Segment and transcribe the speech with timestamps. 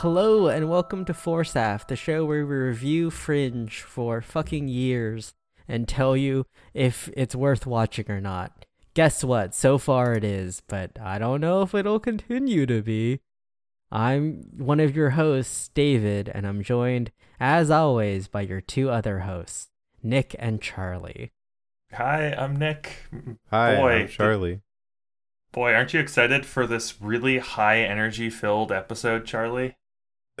[0.00, 5.34] Hello and welcome to Forsath, the show where we review Fringe for fucking years
[5.68, 8.64] and tell you if it's worth watching or not.
[8.94, 9.54] Guess what?
[9.54, 13.20] So far it is, but I don't know if it'll continue to be.
[13.92, 19.18] I'm one of your hosts, David, and I'm joined, as always, by your two other
[19.18, 19.68] hosts,
[20.02, 21.30] Nick and Charlie.
[21.92, 23.04] Hi, I'm Nick.
[23.50, 24.60] Hi, Boy, I'm Charlie.
[25.52, 29.76] Boy, aren't you excited for this really high energy filled episode, Charlie?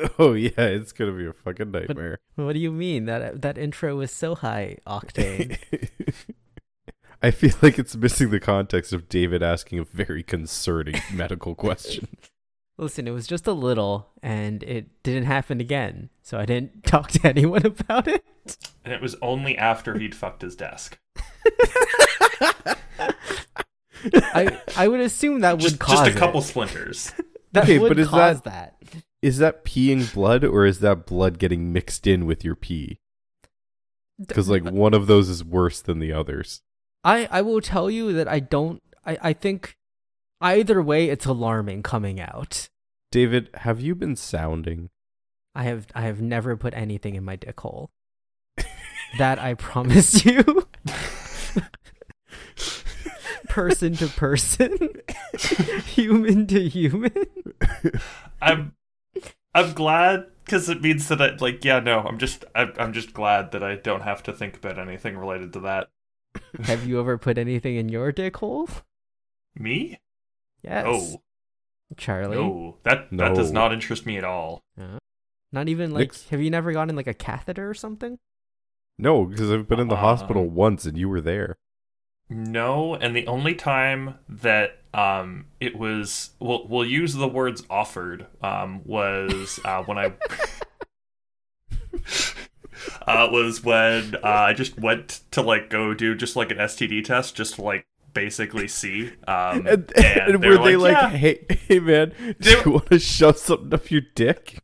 [0.18, 2.18] Oh yeah, it's gonna be a fucking nightmare.
[2.36, 3.04] What do you mean?
[3.06, 5.58] That that intro was so high octane.
[7.22, 12.08] I feel like it's missing the context of David asking a very concerning medical question.
[12.78, 17.10] Listen, it was just a little, and it didn't happen again, so I didn't talk
[17.10, 18.24] to anyone about it.
[18.86, 20.98] And it was only after he'd fucked his desk.
[24.32, 26.44] I I would assume that would Just, cause just a couple it.
[26.44, 27.12] splinters.
[27.52, 28.76] That Okay, would but is cause that.
[29.22, 33.00] Is that peeing blood or is that blood getting mixed in with your pee?
[34.18, 36.62] Because like one of those is worse than the others.
[37.04, 38.82] I I will tell you that I don't.
[39.04, 39.76] I I think
[40.40, 42.68] either way, it's alarming coming out.
[43.10, 44.90] David, have you been sounding?
[45.54, 47.90] I have I have never put anything in my dick hole.
[49.18, 50.66] that I promise you.
[53.48, 54.78] person to person,
[55.86, 57.12] human to human.
[58.40, 58.74] I'm
[59.54, 63.12] I'm glad because it means that I like yeah no I'm just I'm, I'm just
[63.12, 65.88] glad that I don't have to think about anything related to that.
[66.64, 68.68] Have you ever put anything in your dick hole?
[69.56, 69.98] Me?
[70.62, 70.86] Yes.
[70.86, 71.20] Oh
[71.96, 72.36] Charlie.
[72.36, 74.62] no, that that does not interest me at all.
[74.80, 74.98] Uh,
[75.52, 76.00] not even like.
[76.10, 78.18] Nick's- Have you never gotten like a catheter or something?
[78.98, 81.56] No, because I've been in the Uh, hospital once and you were there.
[82.28, 88.26] No, and the only time that um it was we'll we'll use the words offered
[88.42, 90.12] um was uh when I
[93.06, 97.04] uh was when uh, I just went to like go do just like an STD
[97.04, 101.46] test just to like basically see um And, and, and were they like, "Yeah." hey,
[101.68, 104.58] hey man, do They- you want to shove something up your dick?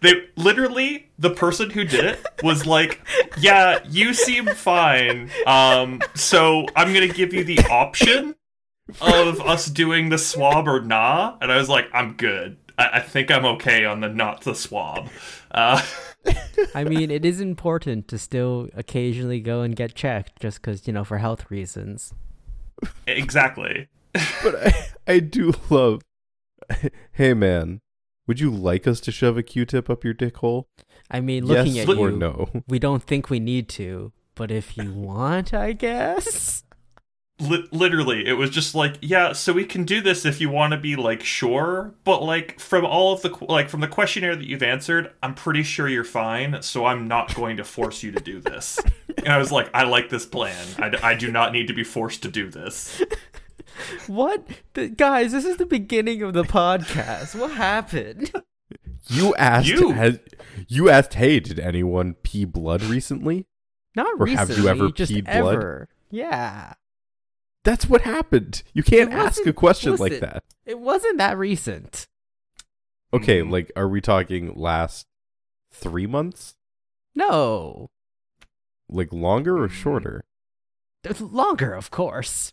[0.00, 3.00] They literally the person who did it was like,
[3.38, 5.30] "Yeah, you seem fine.
[5.46, 8.34] Um, so I'm gonna give you the option
[9.00, 12.56] of us doing the swab or nah." And I was like, "I'm good.
[12.78, 15.08] I, I think I'm okay on the not the swab."
[15.50, 15.82] Uh,
[16.74, 20.92] I mean, it is important to still occasionally go and get checked, just because you
[20.92, 22.14] know for health reasons.
[23.06, 23.88] exactly.
[24.42, 24.72] but I,
[25.06, 26.02] I do love.
[27.12, 27.80] Hey man,
[28.26, 30.68] would you like us to shove a Q-tip up your dick hole?
[31.10, 32.50] I mean, looking yes at or you, no?
[32.68, 36.64] we don't think we need to, but if you want, I guess.
[37.38, 40.72] Li- literally, it was just like, "Yeah, so we can do this if you want
[40.72, 44.46] to be like sure." But like from all of the like from the questionnaire that
[44.46, 46.62] you've answered, I'm pretty sure you're fine.
[46.62, 48.80] So I'm not going to force you to do this.
[49.18, 50.64] and I was like, "I like this plan.
[50.78, 53.02] I, d- I do not need to be forced to do this."
[54.06, 55.32] What, the, guys?
[55.32, 57.38] This is the beginning of the podcast.
[57.38, 58.32] What happened?
[59.08, 59.68] You asked.
[59.68, 59.90] You.
[59.90, 60.18] Has,
[60.66, 61.12] you asked.
[61.14, 63.44] Hey, did anyone pee blood recently?
[63.94, 64.62] Not Or have recently.
[64.62, 65.54] you ever just peed blood?
[65.56, 65.88] ever.
[66.10, 66.72] Yeah,
[67.66, 68.62] That's what happened.
[68.72, 70.44] You can't ask a wasn't- question like that.
[70.64, 72.06] it wasn't that recent.
[73.12, 73.50] Okay, Mm.
[73.50, 75.06] like, are we talking last
[75.72, 76.54] three months?
[77.14, 77.90] No,
[78.88, 79.72] Like longer or Mm.
[79.72, 80.24] shorter?
[81.02, 82.52] it's longer, of course.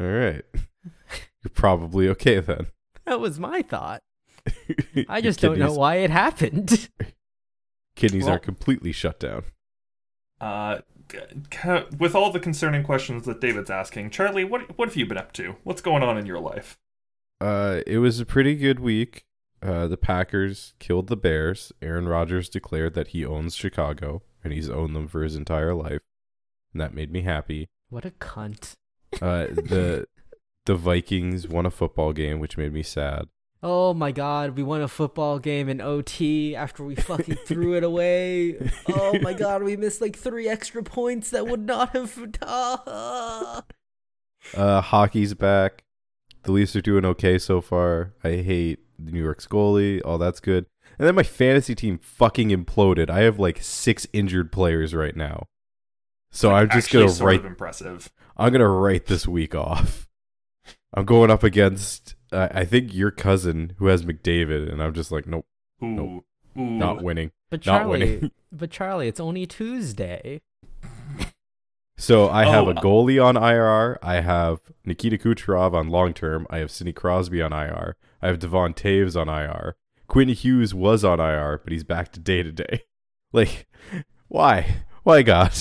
[0.00, 0.44] All right.
[1.42, 2.66] You're probably okay then.
[3.06, 4.02] That was my thought.
[5.08, 6.88] I Your just don't know why it happened.
[7.96, 9.44] Kidneys Well- are completely shut down.
[10.40, 10.84] Uh, kind of,
[11.98, 15.32] with all the concerning questions that David's asking, Charlie, what what have you been up
[15.34, 15.56] to?
[15.64, 16.76] What's going on in your life?
[17.40, 19.24] Uh, it was a pretty good week.
[19.62, 21.72] Uh, the Packers killed the Bears.
[21.82, 26.00] Aaron Rodgers declared that he owns Chicago, and he's owned them for his entire life,
[26.72, 27.68] and that made me happy.
[27.88, 28.74] what a cunt.
[29.20, 30.06] Uh, the
[30.66, 33.28] the Vikings won a football game, which made me sad.
[33.62, 37.84] Oh my god, we won a football game in OT after we fucking threw it
[37.84, 38.56] away.
[38.88, 43.64] Oh my god, we missed like three extra points that would not have.
[44.56, 45.84] Uh, hockey's back.
[46.44, 48.14] The Leafs are doing okay so far.
[48.24, 50.00] I hate the New York's goalie.
[50.02, 50.64] All that's good.
[50.98, 53.10] And then my fantasy team fucking imploded.
[53.10, 55.46] I have like six injured players right now.
[56.30, 57.40] So I'm just gonna sort write.
[57.40, 58.10] of impressive.
[58.36, 60.08] I'm gonna write this week off.
[60.94, 65.10] I'm going up against uh, I think your cousin who has McDavid, and I'm just
[65.12, 65.46] like, nope,
[65.82, 66.24] Ooh, Nope.
[66.58, 66.60] ooh.
[66.70, 67.32] not winning.
[67.50, 68.30] But Not Charlie, winning.
[68.52, 70.40] but Charlie, it's only Tuesday.
[71.96, 73.98] So I have Oh, a goalie on IR.
[74.02, 76.46] I have Nikita Kucherov on long term.
[76.48, 77.96] I have Sidney Crosby on IR.
[78.22, 79.76] I have Devon Toews on IR.
[80.06, 82.82] Quinn Hughes was on IR, but he's back to day to day.
[83.32, 83.68] Like,
[84.26, 84.78] why?
[85.04, 85.52] Why God?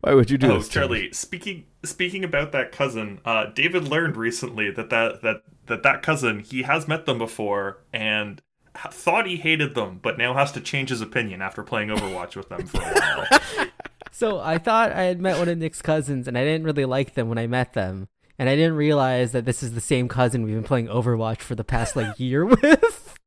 [0.00, 0.68] Why would you do oh, this?
[0.68, 0.86] to me?
[0.86, 1.12] Charlie.
[1.12, 6.40] Speaking speaking about that cousin, uh, David learned recently that that that that that cousin
[6.40, 8.40] he has met them before and
[8.74, 12.48] thought he hated them, but now has to change his opinion after playing Overwatch with
[12.48, 13.40] them for a while.
[14.12, 17.14] So I thought I had met one of Nick's cousins, and I didn't really like
[17.14, 18.06] them when I met them,
[18.38, 21.54] and I didn't realize that this is the same cousin we've been playing Overwatch for
[21.54, 23.18] the past like year with.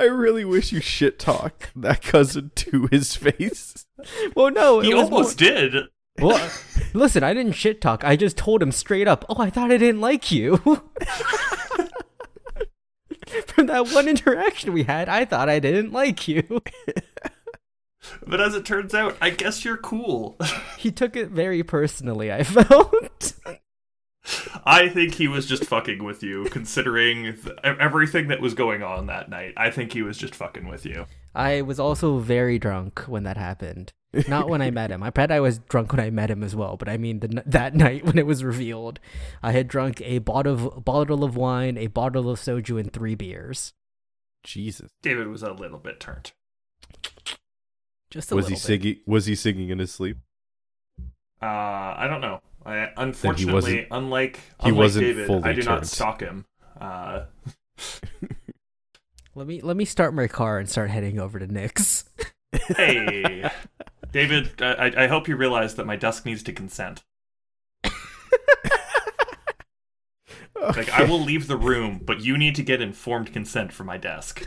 [0.00, 3.86] I really wish you shit talk that cousin to his face.
[4.34, 5.74] well, no, it he was almost did.
[6.20, 6.50] Well,
[6.92, 8.04] listen, I didn't shit talk.
[8.04, 9.24] I just told him straight up.
[9.28, 10.56] Oh, I thought I didn't like you.
[13.46, 16.62] From that one interaction we had, I thought I didn't like you.
[18.26, 20.36] But as it turns out, I guess you're cool.
[20.78, 22.32] He took it very personally.
[22.32, 23.34] I felt.
[24.64, 29.06] I think he was just fucking with you, considering th- everything that was going on
[29.06, 29.54] that night.
[29.56, 31.06] I think he was just fucking with you.
[31.34, 33.92] I was also very drunk when that happened.
[34.28, 35.02] Not when I met him.
[35.02, 36.76] I bet I was drunk when I met him as well.
[36.76, 39.00] But I mean, the, that night when it was revealed,
[39.42, 43.14] I had drunk a bottle of, bottle of wine, a bottle of soju, and three
[43.14, 43.72] beers.
[44.44, 44.90] Jesus.
[45.02, 46.32] David was a little bit turned.
[48.10, 48.60] Just a Was he bit.
[48.60, 48.96] singing?
[49.06, 50.18] Was he singing in his sleep?
[51.42, 52.40] Uh, I don't know.
[52.64, 56.44] I, unfortunately, wasn't- unlike he unlike wasn't David, fully I do not stalk him.
[56.80, 57.24] Uh,
[59.34, 62.04] Let me let me start my car and start heading over to Nick's.
[62.76, 63.48] hey,
[64.12, 67.02] David, I, I- I hope you realize that my desk needs to consent.
[70.60, 73.96] Like, I will leave the room, but you need to get informed consent for my
[73.96, 74.46] desk.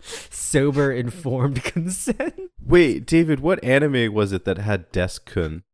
[0.00, 2.38] Sober, informed consent.
[2.64, 5.64] Wait, David, what anime was it that had Desk-kun?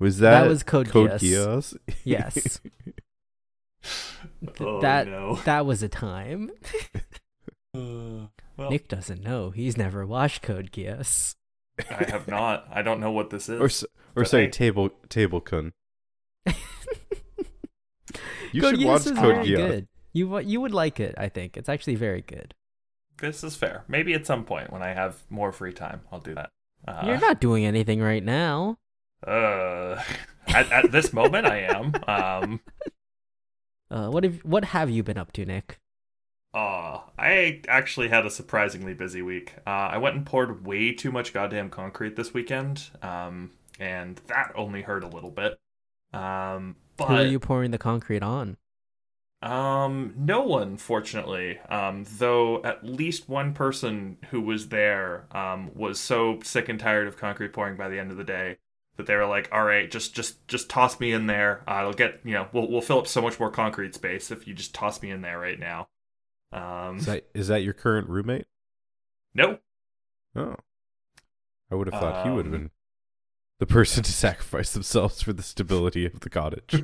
[0.00, 1.76] Was that, That was Code Geass?
[2.04, 2.60] Yes,
[4.60, 5.36] Oh, that no.
[5.44, 6.50] that was a time.
[7.72, 8.26] Uh,
[8.56, 9.50] well, Nick doesn't know.
[9.50, 11.36] He's never watched Code Geass.
[11.88, 12.66] I have not.
[12.68, 13.60] I don't know what this is.
[13.60, 13.84] or s-
[14.16, 14.50] or But sorry, hey.
[14.50, 15.72] Table Table-kun.
[18.52, 19.56] You Code should Geass watch Code very Geass.
[19.56, 19.88] good.
[20.12, 21.14] You you would like it.
[21.16, 22.54] I think it's actually very good.
[23.18, 23.84] This is fair.
[23.86, 26.50] Maybe at some point when I have more free time, I'll do that.
[26.88, 28.78] Uh, You're not doing anything right now.
[29.26, 30.02] Uh,
[30.48, 31.96] at, at this moment, I am.
[32.06, 32.60] Um,
[33.90, 35.78] Uh, what have what have you been up to, Nick?
[36.52, 39.54] uh, I actually had a surprisingly busy week.
[39.66, 42.90] Uh, I went and poured way too much goddamn concrete this weekend.
[43.02, 45.58] Um, and that only hurt a little bit.
[46.12, 48.56] Um, but Who are you pouring the concrete on?
[49.42, 51.58] Um, no one, fortunately.
[51.70, 57.08] Um, though at least one person who was there um, was so sick and tired
[57.08, 58.58] of concrete pouring by the end of the day
[59.00, 61.62] that they were like, "All right, just just just toss me in there.
[61.68, 64.46] Uh, it'll get you know we'll we'll fill up so much more concrete space if
[64.46, 65.88] you just toss me in there right now."
[66.52, 68.46] Um, Is that is that your current roommate?
[69.34, 69.58] no,
[70.34, 70.56] Oh,
[71.70, 72.70] I would have thought he would have Um, been
[73.58, 76.82] the person to sacrifice themselves for the stability of the cottage.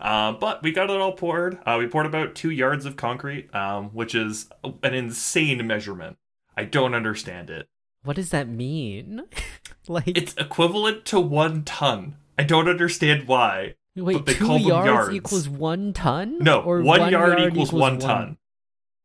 [0.00, 1.58] um, but we got it all poured.
[1.64, 4.48] Uh, we poured about two yards of concrete, um, which is
[4.82, 6.16] an insane measurement.
[6.56, 7.68] I don't understand it.
[8.02, 9.22] What does that mean?
[9.92, 12.16] like, It's equivalent to one ton.
[12.38, 13.74] I don't understand why.
[13.96, 15.14] wait, but they two call them yards, yards.
[15.16, 16.38] equals one ton?
[16.38, 18.36] No, or one, yard, equals, one ton.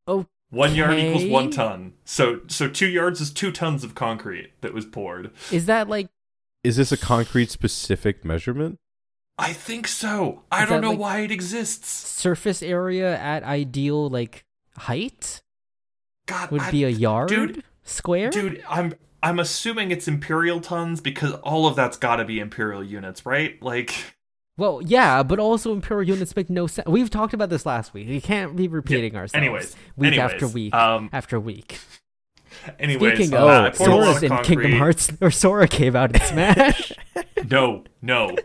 [0.05, 1.93] Oh, One yard equals one ton.
[2.05, 5.31] So so two yards is two tons of concrete that was poured.
[5.51, 6.09] is that like
[6.63, 8.77] Is this a concrete specific measurement?
[9.37, 10.43] I think so.
[10.51, 11.87] I Is don't know like- why it exists.
[11.89, 14.45] surface area at ideal like
[14.77, 15.41] height?
[16.27, 18.29] God, Would I- be a yard dude, square?
[18.29, 18.63] dude.
[18.69, 23.25] I'm I'm assuming it's imperial tons because all of that's got to be imperial units,
[23.25, 23.59] right?
[23.63, 24.15] Like,
[24.57, 26.87] Well, yeah, but also imperial units make no sense.
[26.87, 28.07] We've talked about this last week.
[28.09, 29.33] We can't be repeating ourselves.
[29.35, 31.79] anyways, week anyways, after week um, after week.
[32.77, 33.15] anyways.
[33.15, 34.71] Speaking uh, of, I poured a lot Sora's of in Kingdom.
[34.73, 36.91] Hearts or Sora came out in Smash.
[37.49, 38.37] No, no.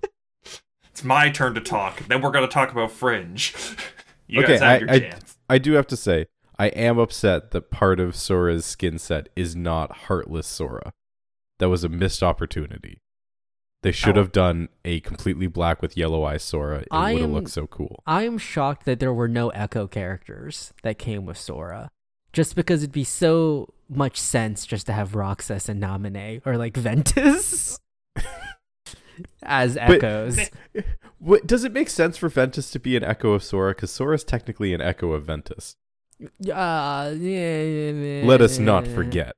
[0.90, 2.06] it's my turn to talk.
[2.08, 3.54] Then we're gonna talk about Fringe.
[4.26, 5.36] You Okay, guys have I- your I- chance.
[5.48, 6.26] I do have to say,
[6.62, 10.92] I am upset that part of Sora's skin set is not Heartless Sora.
[11.58, 13.02] That was a missed opportunity.
[13.82, 16.82] They should have done a completely black with yellow eyes Sora.
[16.82, 18.04] It would have looked so cool.
[18.06, 21.90] I am shocked that there were no Echo characters that came with Sora.
[22.32, 26.76] Just because it'd be so much sense just to have Roxas and Naminé or like
[26.76, 27.80] Ventus
[29.42, 30.38] as But- echoes.
[31.18, 33.74] What, does it make sense for Ventus to be an echo of Sora?
[33.74, 35.74] Because Sora's technically an echo of Ventus.
[36.52, 39.34] Uh, yeah, Let us not forget.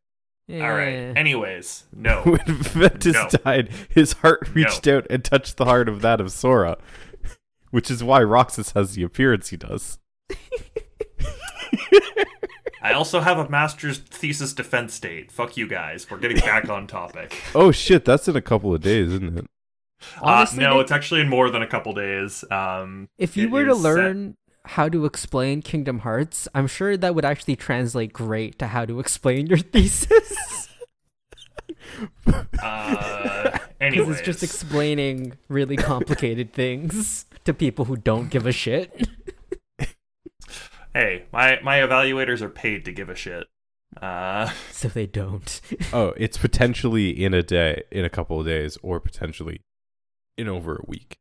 [0.50, 1.12] All right.
[1.16, 2.20] Anyways, no.
[2.24, 3.28] when Ventus No.
[3.44, 6.76] died, his heart reached out and touched the heart of that of Sora,
[7.70, 9.98] which is why Roxas has the appearance he does.
[12.82, 15.32] I also have a master's thesis defense date.
[15.32, 16.10] Fuck you guys.
[16.10, 17.34] We're getting back on topic.
[17.54, 19.46] oh shit, that's in a couple of days, isn't it?
[20.20, 22.44] Honestly, uh, no, Nick, it's actually in more than a couple days.
[22.50, 24.36] Um, if you were to is set- learn
[24.66, 28.99] how to explain Kingdom Hearts, I'm sure that would actually translate great to how to
[29.00, 30.68] explain your thesis.
[32.62, 38.52] uh, Because anyways, it's just explaining really complicated things to people who don't give a
[38.52, 39.06] shit.
[40.94, 43.47] hey, my my evaluators are paid to give a shit.
[44.00, 45.61] Uh, So they don't.
[45.92, 49.61] Oh, it's potentially in a day, in a couple of days, or potentially
[50.38, 51.18] in over a week.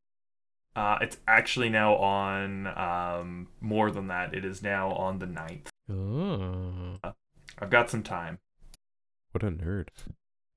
[0.75, 4.33] Uh, it's actually now on um, more than that.
[4.33, 5.67] It is now on the 9th.
[5.89, 7.13] Oh.
[7.59, 8.39] I've got some time.
[9.31, 9.87] What a nerd.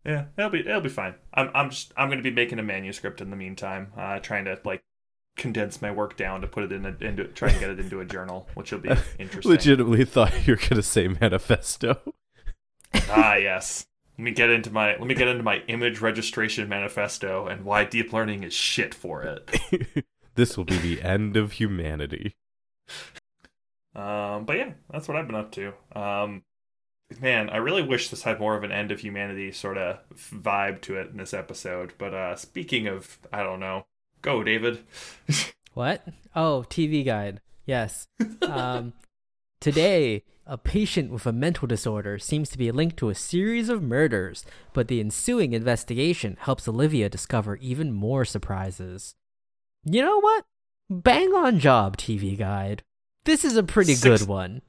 [0.05, 1.15] Yeah, it'll be it'll be fine.
[1.35, 4.59] I'm I'm just I'm gonna be making a manuscript in the meantime, uh, trying to
[4.65, 4.85] like
[5.37, 8.01] condense my work down to put it in a, into try and get it into
[8.01, 9.51] a journal, which will be interesting.
[9.51, 12.01] Legitimately thought you were gonna say manifesto.
[13.11, 13.87] Ah, yes.
[14.19, 17.85] Let me get into my let me get into my image registration manifesto and why
[17.85, 20.05] deep learning is shit for it.
[20.35, 22.35] this will be the end of humanity.
[23.95, 25.73] Um, but yeah, that's what I've been up to.
[25.95, 26.43] Um,
[27.21, 30.81] man, I really wish this had more of an end of humanity sort of vibe
[30.83, 31.95] to it in this episode.
[31.99, 33.87] But uh, speaking of, I don't know,
[34.23, 34.81] go David.
[35.77, 36.09] What?
[36.35, 37.43] Oh, TV guide.
[37.67, 38.09] Yes.
[38.43, 38.95] Um,
[39.61, 43.83] today, a patient with a mental disorder seems to be linked to a series of
[43.83, 49.15] murders, but the ensuing investigation helps Olivia discover even more surprises.
[49.85, 50.45] You know what?
[50.89, 52.83] Bang on job, TV guide.
[53.25, 54.63] This is a pretty Six- good one.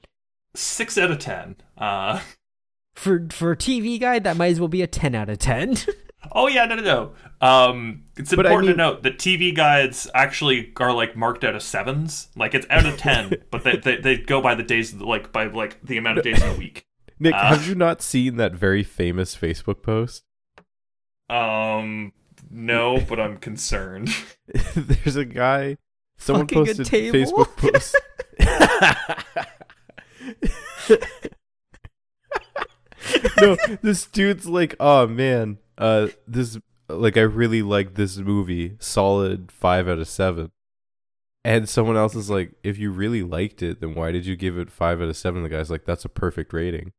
[0.56, 1.56] Six out of ten.
[1.78, 2.22] Uh,
[2.96, 5.76] For for TV guide, that might as well be a 10 out of 10.
[6.32, 7.14] oh yeah, no, no, no.
[7.40, 11.44] Um, it's But I important mean- to note that TV guides actually are like marked
[11.44, 12.30] out of sevens.
[12.36, 15.46] Like it's out of ten, but they, they they go by the days, like by
[15.48, 16.86] like the amount of days in a week.
[17.20, 17.48] Nick, Uh.
[17.56, 20.24] have you not seen that very famous Facebook post?
[21.30, 22.14] Um,
[22.50, 24.10] no, but I'm concerned.
[24.76, 25.78] There's a guy.
[26.20, 27.46] Someone Fucking a posted table?
[27.46, 27.96] Facebook post.
[33.42, 36.58] no, this dude's like, oh man, uh, this
[36.90, 40.52] like I really like this movie, solid five out of seven.
[41.44, 44.58] And someone else is like, if you really liked it, then why did you give
[44.58, 45.44] it five out of seven?
[45.44, 46.92] The guy's like, that's a perfect rating.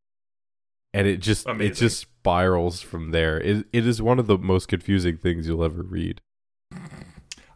[0.95, 3.39] And it just it just spirals from there.
[3.39, 6.23] It it is one of the most confusing things you'll ever read.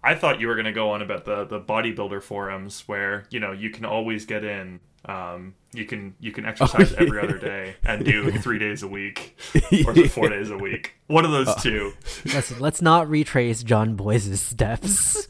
[0.04, 3.40] I thought you were going to go on about the the bodybuilder forums where you
[3.40, 4.80] know you can always get in.
[5.04, 9.36] Um, you can you can exercise every other day and do three days a week
[9.86, 10.94] or is four days a week.
[11.08, 11.92] One of those two.
[12.24, 15.26] Listen, let's not retrace John Boyce's steps.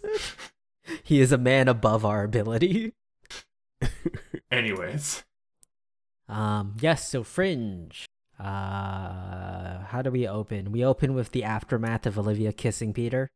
[1.03, 2.93] he is a man above our ability.
[4.51, 5.23] Anyways,
[6.29, 8.07] Um, yes, so Fringe.
[8.39, 10.73] Uh, how do we open?
[10.73, 13.29] We open with the aftermath of Olivia kissing Peter.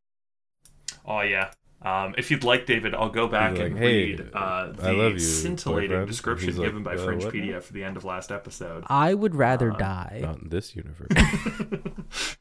[1.06, 1.50] oh yeah.
[1.86, 4.90] Um, if you'd like, David, I'll go back like, and "Hey, read uh, the I
[4.90, 7.96] love you, scintillating boyfriend." description He's like, given by "Uh, what Fringepedia for the end
[7.96, 8.82] of last episode.
[8.88, 10.18] I would rather Uh, die.
[10.22, 11.06] Not in this universe.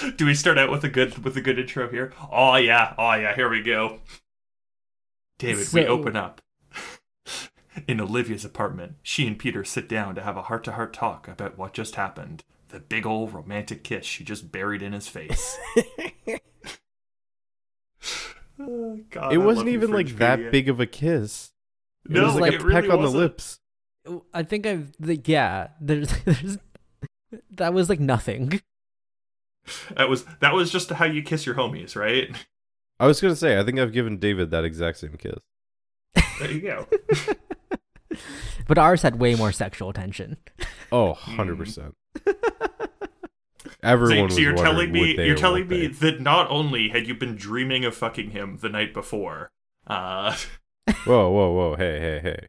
[0.16, 2.14] Do we start out with a good with a good intro here?
[2.32, 3.98] Oh yeah, oh yeah, here we go.
[5.38, 6.40] David, we open up.
[7.86, 11.28] In Olivia's apartment, she and Peter sit down to have a heart to heart talk
[11.28, 12.42] about what just happened.
[12.70, 15.56] The big old romantic kiss she just buried in his face.
[18.60, 21.52] Oh, God, it I wasn't even like that big of a kiss.
[22.04, 23.22] It No, was like, like, a it really peck on the wasn't.
[23.22, 23.60] lips.
[24.34, 25.68] I think I've the, yeah.
[25.80, 26.58] There's there's
[27.50, 28.60] that was like nothing.
[29.96, 32.30] That was that was just how you kiss your homies, right?
[32.98, 35.38] I was gonna say, I think I've given David that exact same kiss.
[36.40, 36.88] There you go.
[38.66, 40.36] But ours had way more sexual tension.
[40.92, 41.36] Oh, Hmm.
[41.36, 41.94] 100 percent.
[43.82, 46.10] Everyone so, so was you're telling me they you're telling me they?
[46.10, 49.50] that not only had you been dreaming of fucking him the night before,
[49.86, 50.36] uh,
[51.04, 51.76] Whoa, whoa, whoa!
[51.76, 52.46] Hey, hey, hey!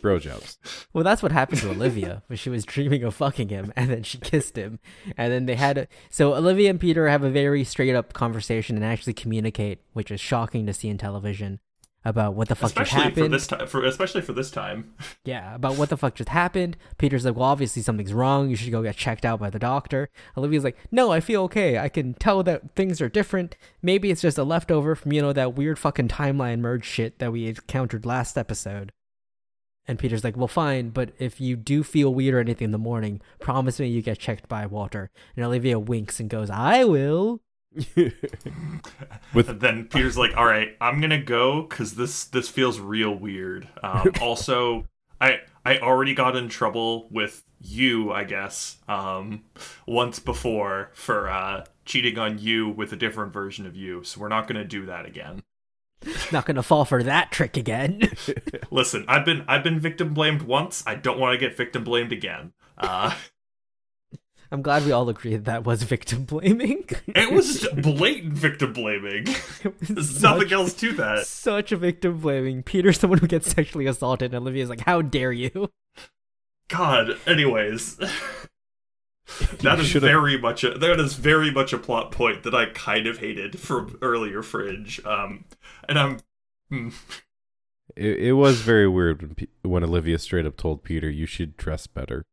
[0.00, 0.58] Bro jobs.
[0.94, 4.02] Well, that's what happened to Olivia when she was dreaming of fucking him, and then
[4.02, 4.78] she kissed him,
[5.16, 8.76] and then they had a, so Olivia and Peter have a very straight up conversation
[8.76, 11.60] and actually communicate, which is shocking to see in television
[12.04, 13.34] about what the fuck just especially for happened.
[13.34, 13.66] this time.
[13.66, 14.92] For especially for this time.
[15.24, 16.76] Yeah, about what the fuck just happened.
[16.98, 18.50] Peter's like, well, obviously something's wrong.
[18.50, 20.08] You should go get checked out by the doctor.
[20.36, 21.78] Olivia's like, no, I feel okay.
[21.78, 23.56] I can tell that things are different.
[23.82, 27.30] Maybe it's just a leftover from, you know, that weird fucking timeline merge shit that
[27.30, 28.90] we encountered last episode.
[29.86, 32.78] And Peter's like, well, fine, but if you do feel weird or anything in the
[32.78, 35.10] morning, promise me you get checked by Walter.
[35.36, 37.40] And Olivia winks and goes, I will.
[39.34, 43.14] With And then Peter's like, "All right, I'm gonna go because this this feels real
[43.14, 44.86] weird." Um, also,
[45.20, 49.44] I I already got in trouble with you, I guess, um,
[49.86, 54.04] once before for uh, cheating on you with a different version of you.
[54.04, 55.42] So we're not gonna do that again.
[56.32, 58.02] Not gonna fall for that trick again.
[58.70, 60.82] Listen, I've been I've been victim blamed once.
[60.86, 62.52] I don't want to get victim blamed again.
[62.76, 63.14] Uh,
[64.52, 66.84] I'm glad we all agree that that was victim blaming.
[67.08, 69.26] it was blatant victim blaming.
[69.64, 71.26] It There's such- nothing else to that.
[71.26, 72.62] Such a victim blaming.
[72.62, 75.70] Peter's someone who gets sexually assaulted, and Olivia's like, "How dare you?"
[76.68, 77.18] God.
[77.26, 77.96] Anyways,
[79.60, 83.06] that is very much a that is very much a plot point that I kind
[83.06, 85.00] of hated from earlier Fringe.
[85.06, 85.44] Um,
[85.88, 86.18] and I'm.
[86.68, 86.88] hmm.
[87.96, 91.56] It, it was very weird when, Pe- when Olivia straight up told Peter, "You should
[91.56, 92.24] dress better."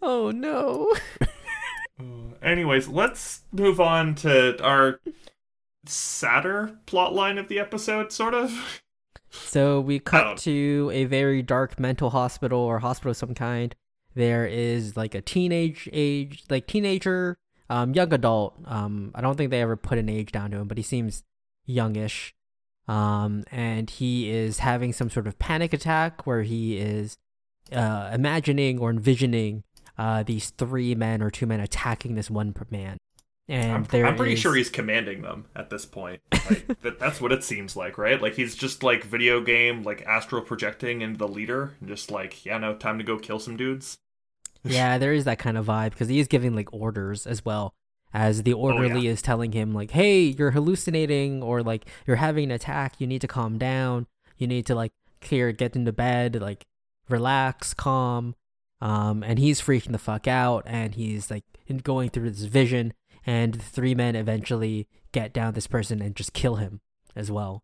[0.00, 0.94] Oh no.
[2.42, 5.00] Anyways, let's move on to our
[5.86, 8.82] sadder plot line of the episode, sort of.
[9.30, 10.00] So we Oh.
[10.04, 13.74] cut to a very dark mental hospital or hospital of some kind.
[14.14, 17.36] There is like a teenage age, like teenager,
[17.68, 18.54] um, young adult.
[18.64, 21.24] Um, I don't think they ever put an age down to him, but he seems
[21.66, 22.34] youngish.
[22.86, 27.18] Um, and he is having some sort of panic attack where he is
[27.70, 29.62] uh, imagining or envisioning
[29.98, 32.98] uh, these three men or two men attacking this one man.
[33.50, 36.20] And I'm, I'm pretty is- sure he's commanding them at this point.
[36.48, 38.22] Like, that, that's what it seems like, right?
[38.22, 42.46] Like he's just like video game, like astral projecting into the leader, and just like,
[42.46, 43.98] yeah, no, time to go kill some dudes.
[44.64, 47.74] yeah, there is that kind of vibe because he is giving like orders as well.
[48.14, 52.52] As the orderly is telling him like, "Hey, you're hallucinating, or like you're having an
[52.52, 52.94] attack.
[52.98, 54.06] You need to calm down.
[54.38, 56.64] You need to like clear, get into bed, like
[57.10, 58.34] relax, calm."
[58.80, 61.44] Um, and he's freaking the fuck out, and he's like
[61.82, 62.92] going through this vision,
[63.26, 66.80] and the three men eventually get down this person and just kill him
[67.16, 67.62] as well.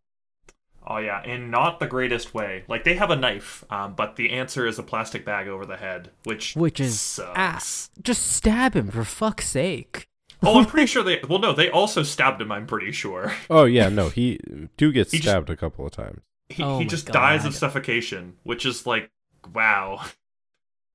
[0.87, 2.63] Oh yeah, in not the greatest way.
[2.67, 5.77] Like they have a knife, um, but the answer is a plastic bag over the
[5.77, 7.31] head, which Which is sucks.
[7.37, 7.89] ass.
[8.03, 10.07] Just stab him for fuck's sake.
[10.43, 11.21] Oh, I'm pretty sure they.
[11.27, 12.51] Well, no, they also stabbed him.
[12.51, 14.39] I'm pretty sure Oh yeah, no, he
[14.77, 16.21] do get He just- stabbed a couple of times.
[16.49, 19.09] he, Oh he my just dies of suffocation, which is like,
[19.55, 20.03] wow,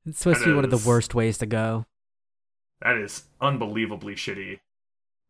[0.06, 1.86] It's supposed to That be one of the worst ways to go.
[2.82, 4.60] that is unbelievably shitty.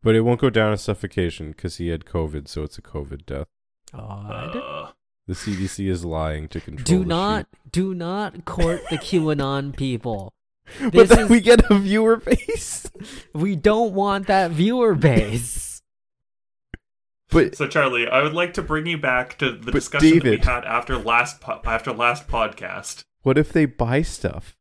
[0.03, 3.25] But it won't go down as suffocation because he had COVID, so it's a COVID
[3.25, 3.47] death.
[3.93, 4.55] Odd.
[4.55, 4.91] Uh,
[5.27, 6.83] The CDC is lying to control.
[6.85, 10.33] do the not, do not court the QAnon people.
[10.79, 10.91] sheep.
[10.93, 12.89] But then is- we get a viewer base.
[13.33, 15.81] We don't want that viewer base.
[17.29, 20.23] But so Charlie, I would like to bring you back to the But discussion that
[20.25, 23.03] we had after last po- after last podcast.
[23.21, 24.57] what if they buy stuff?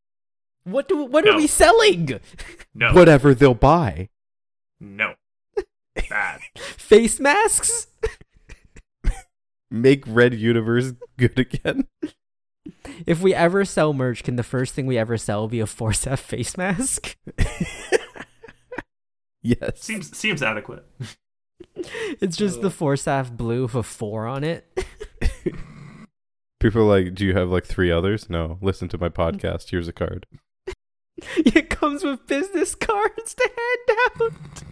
[0.65, 1.05] What do?
[1.05, 1.33] What No.
[1.33, 2.21] are we selling?
[2.75, 4.09] No, Whatever they'll buy.
[4.79, 5.15] no,
[6.09, 6.41] bad.
[6.57, 7.87] Face masks?
[9.71, 11.87] Make Red Universe good again.
[13.07, 16.07] If we ever sell merch, can the first thing we ever sell be a Force
[16.07, 17.17] F face mask?
[19.43, 19.83] yes.
[19.83, 20.85] Seems seems adequate.
[21.75, 24.67] It's just the Force F blue with a four on it.
[26.59, 28.29] People are like, do you have like three others?
[28.29, 28.59] No.
[28.61, 29.71] Listen to my podcast.
[29.71, 30.27] Here's a card.
[31.37, 34.63] it comes with business cards to hand out.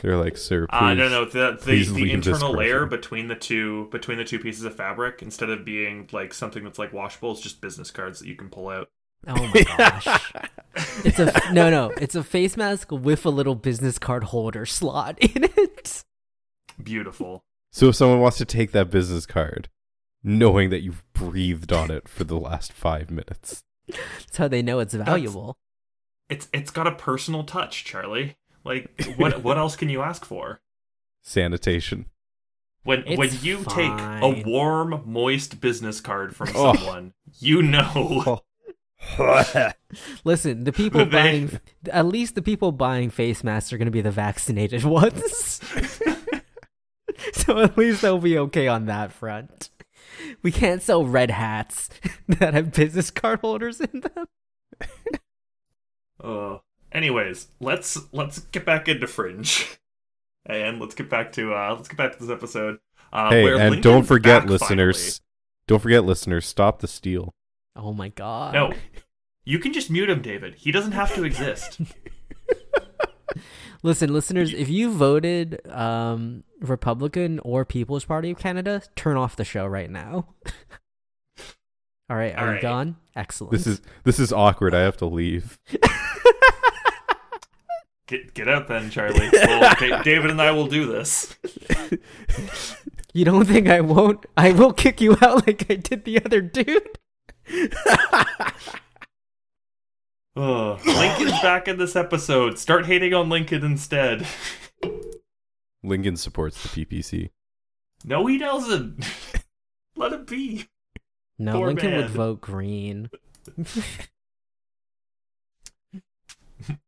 [0.00, 0.76] They're like, sir, please.
[0.76, 4.64] I don't know the the, the internal layer between the two between the two pieces
[4.64, 8.26] of fabric instead of being like something that's like washable, it's just business cards that
[8.26, 8.88] you can pull out.
[9.26, 10.06] Oh my gosh.
[11.04, 11.92] It's a no, no.
[12.00, 16.04] It's a face mask with a little business card holder slot in it.
[16.82, 17.44] Beautiful.
[17.70, 19.68] So if someone wants to take that business card,
[20.24, 23.62] knowing that you've breathed on it for the last five minutes.
[23.86, 25.58] That's how they know it's valuable.
[26.28, 28.36] It's it's got a personal touch, Charlie.
[28.64, 30.60] Like what what else can you ask for?
[31.22, 32.06] Sanitation.
[32.82, 36.74] When It's when you take a warm, moist business card from Oh.
[36.74, 38.40] someone, you know oh.
[40.24, 41.60] Listen, the people They- buying
[41.90, 45.60] at least the people buying face masks are going to be the vaccinated ones.
[47.32, 49.70] so at least they'll be okay on that front.
[50.42, 51.88] We can't sell red hats
[52.28, 54.26] that have business card holders in them.
[56.24, 56.58] Uh,
[56.92, 59.78] anyways, let's let's get back into Fringe,
[60.46, 62.78] and let's get back to uh let's get back to this episode.
[63.12, 65.20] Uh, hey, where and don't forget, back listeners.
[65.66, 66.46] Don't forget, listeners.
[66.46, 67.34] Stop the steal.
[67.76, 68.54] Oh my god.
[68.54, 68.72] No,
[69.44, 70.54] you can just mute him, David.
[70.56, 71.80] He doesn't have to exist.
[73.82, 79.44] Listen, listeners, if you voted um, Republican or People's Party of Canada, turn off the
[79.44, 80.28] show right now.
[82.10, 82.62] All right, are All you right.
[82.62, 82.96] gone?
[83.16, 83.52] Excellent.
[83.52, 84.74] This is this is awkward.
[84.74, 85.58] I have to leave.
[88.06, 89.30] Get get out then, Charlie.
[89.32, 91.34] Well, Da- David and I will do this.
[93.14, 94.26] You don't think I won't?
[94.36, 96.98] I will kick you out like I did the other dude.
[100.36, 100.80] Ugh.
[100.84, 102.58] Lincoln's back in this episode.
[102.58, 104.26] Start hating on Lincoln instead.
[105.82, 107.30] Lincoln supports the PPC.
[108.04, 109.02] No, he doesn't.
[109.96, 110.66] Let it be.
[111.38, 113.10] No, Poor Lincoln would vote green.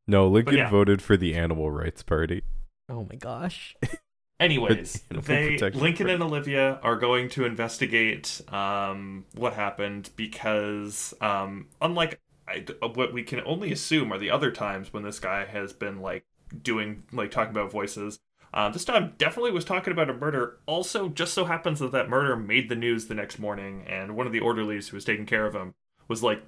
[0.06, 0.70] No, Lincoln yeah.
[0.70, 2.42] voted for the Animal Rights Party.
[2.88, 3.76] Oh my gosh.
[4.40, 11.14] Anyways, Animal they Lincoln for- and Olivia are going to investigate um, what happened because,
[11.20, 15.44] um, unlike I, what we can only assume are the other times when this guy
[15.46, 16.24] has been like
[16.62, 18.20] doing like talking about voices.
[18.56, 20.56] Um, this time definitely was talking about a murder.
[20.64, 24.26] Also, just so happens that that murder made the news the next morning, and one
[24.26, 25.74] of the orderlies who was taking care of him
[26.08, 26.42] was like,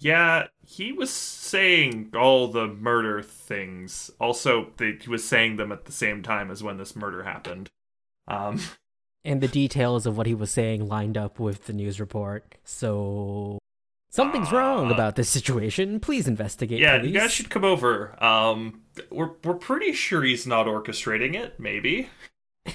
[0.00, 4.10] "Yeah, he was saying all the murder things.
[4.20, 7.70] Also, they, he was saying them at the same time as when this murder happened."
[8.26, 8.60] Um,
[9.24, 12.56] And the details of what he was saying lined up with the news report.
[12.64, 13.58] So
[14.12, 15.98] something's wrong Uh, about this situation.
[15.98, 16.78] Please investigate.
[16.78, 17.12] yeah, police.
[17.12, 18.14] you guys should come over.
[18.22, 21.58] Um, we're we're pretty sure he's not orchestrating it.
[21.58, 22.08] Maybe.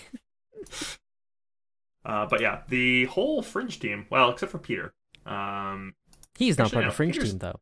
[2.06, 4.06] uh, but yeah, the whole fringe team.
[4.10, 4.94] Well, except for Peter.
[5.26, 5.94] Um,
[6.38, 7.60] He's not Actually, part no, of Fringe Peter's- Team though.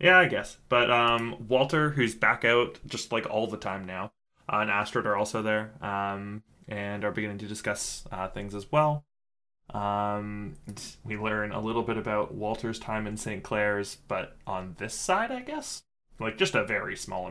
[0.00, 0.56] Yeah, I guess.
[0.68, 4.12] But um, Walter, who's back out just like all the time now,
[4.50, 8.70] uh, and Astrid are also there, um, and are beginning to discuss uh, things as
[8.72, 9.04] well.
[9.74, 10.56] Um,
[11.04, 13.42] we learn a little bit about Walter's time in St.
[13.42, 15.82] Claire's, but on this side, I guess,
[16.18, 17.30] like just a very small.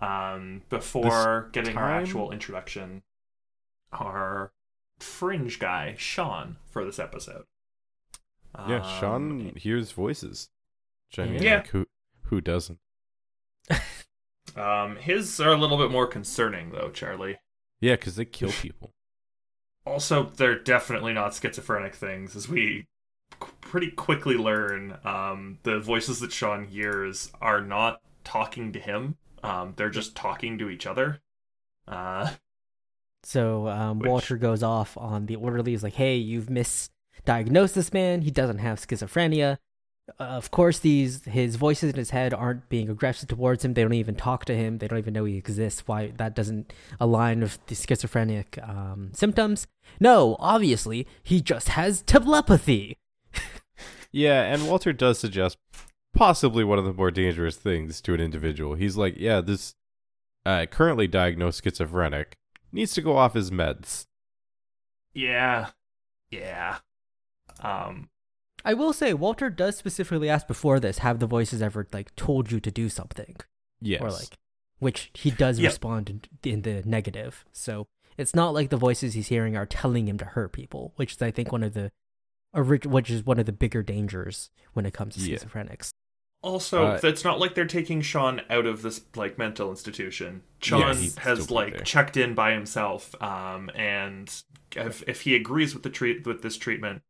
[0.00, 3.02] Um, before getting our actual introduction,
[3.92, 4.52] our
[4.98, 7.44] fringe guy Sean for this episode.
[8.68, 10.48] Yeah, Um, Sean hears voices.
[11.10, 11.56] Which I mean, Yeah.
[11.56, 11.86] like, who
[12.24, 12.78] who doesn't?
[14.56, 17.38] Um, his are a little bit more concerning though, Charlie.
[17.80, 18.92] Yeah, because they kill people.
[19.86, 22.86] Also, they're definitely not schizophrenic things, as we
[23.38, 24.96] qu- pretty quickly learn.
[25.04, 29.16] Um, the voices that Sean hears are not talking to him.
[29.42, 31.20] Um, they're just talking to each other.
[31.86, 32.30] Uh,
[33.22, 38.22] So um, Which- Walter goes off on the orderlies like, "Hey, you've misdiagnosed this man.
[38.22, 39.58] He doesn't have schizophrenia.
[40.20, 43.74] Uh, of course, these his voices in his head aren't being aggressive towards him.
[43.74, 44.78] They don't even talk to him.
[44.78, 45.86] They don't even know he exists.
[45.86, 49.66] Why that doesn't align with the schizophrenic um, symptoms?
[49.98, 52.98] No, obviously, he just has telepathy.
[54.16, 55.58] Yeah, and Walter does suggest
[56.14, 58.76] possibly one of the more dangerous things to an individual.
[58.76, 59.74] He's like, yeah, this
[60.46, 62.36] uh, currently diagnosed schizophrenic
[62.70, 64.06] needs to go off his meds.
[65.14, 65.70] yeah,
[66.30, 66.78] yeah.
[67.58, 68.08] Um,
[68.64, 72.50] I will say, Walter does specifically ask before this, have the voices ever like told
[72.50, 73.36] you to do something?
[73.80, 74.00] Yes.
[74.00, 74.38] or like
[74.78, 75.68] which he does Yeah.
[75.68, 80.08] respond in, in the negative so it's not like the voices he's hearing are telling
[80.08, 81.90] him to hurt people which is i think one of the
[82.54, 85.36] which is one of the bigger dangers when it comes to Yeah.
[85.36, 85.90] schizophrenics
[86.42, 90.42] also, Uh, it's not like they're taking Sean out of this like mental institution.
[90.60, 91.80] Sean he'd has like there.
[91.80, 94.30] checked in by himself, um, and
[94.76, 97.00] if if he agrees with the treat with this treatment,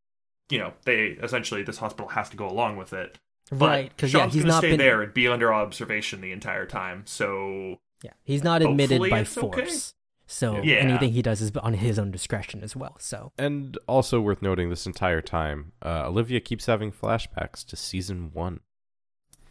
[0.50, 3.18] you know, they essentially this hospital has to go along with it.
[3.50, 6.20] But right because yeah Sean's he's gonna not stay been there and be under observation
[6.20, 7.02] the entire time.
[7.06, 9.60] So yeah he's not admitted by it's okay.
[9.64, 9.94] force
[10.26, 10.76] so Yeah.
[10.76, 14.70] anything he does is on his own discretion as well so And also worth noting
[14.70, 18.60] this entire time, uh, Olivia keeps having flashbacks to season one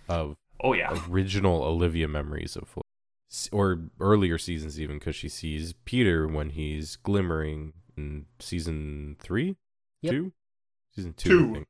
[0.10, 2.76] of oh yeah, original Olivia memories of,
[3.52, 9.56] or earlier seasons even, because she sees Peter when he's glimmering in season three,
[10.02, 10.12] Yep.
[10.12, 10.32] two,
[10.96, 11.30] season two.
[11.30, 11.50] Two.
[11.50, 11.68] I think.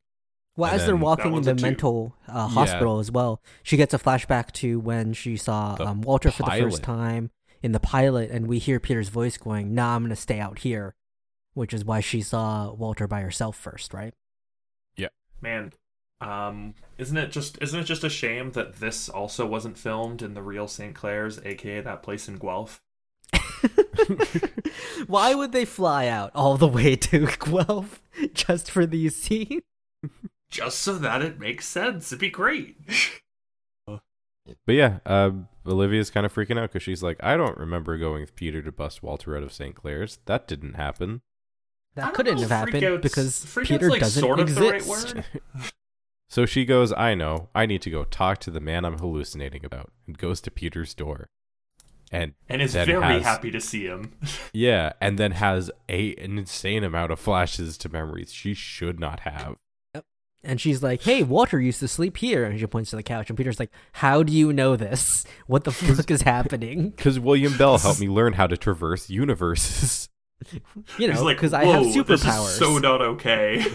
[0.55, 2.53] well And as they're walking in the mental uh, Yeah.
[2.53, 6.51] hospital as well she gets a flashback to when she saw um, walter for the
[6.51, 7.31] first time
[7.62, 10.95] in the pilot and we hear peter's voice going nah i'm gonna stay out here
[11.53, 14.13] which is why she saw walter by herself first right
[14.95, 15.09] Yeah,
[15.41, 15.71] man.
[16.21, 20.36] Um, isn't it just isn't it just a shame that this also wasn't filmed in
[20.36, 20.95] the real St.
[20.95, 22.81] Claire's, aka that place in Guelph?
[25.08, 28.02] Why would they fly out all the way to Guelph
[28.34, 29.62] just for these scenes?
[30.49, 32.12] Just so that it makes sense.
[32.12, 32.78] It'd be great.
[33.88, 35.32] But yeah, uh,
[35.65, 38.71] Olivia's kind of freaking out because she's like, I don't remember going with Peter to
[38.71, 39.73] bust Walter out of St.
[39.76, 40.19] Claire's.
[40.26, 41.21] That didn't happen.
[41.95, 44.60] That couldn't know have happened out's- because Peter like, doesn't sort of exist.
[44.60, 45.71] the right word.
[46.30, 47.49] So she goes, I know.
[47.54, 49.91] I need to go talk to the man I'm hallucinating about.
[50.08, 51.30] And goes to Peter's door.
[52.13, 54.13] And and is very has- happy to see him.
[54.54, 59.21] yeah, and then has a an insane amount of flashes to memories she should not
[59.21, 59.56] have.
[60.45, 63.30] And she's like, "Hey, Walter used to sleep here." And she points to the couch,
[63.30, 65.26] and Peter's like, "How do you know this?
[65.47, 70.08] What the fuck is happening?" Because William Bell helped me learn how to traverse universes.
[70.52, 70.62] You
[70.97, 72.47] He's know, like, because I have "Whoa, This superpowers.
[72.49, 73.65] is so not okay.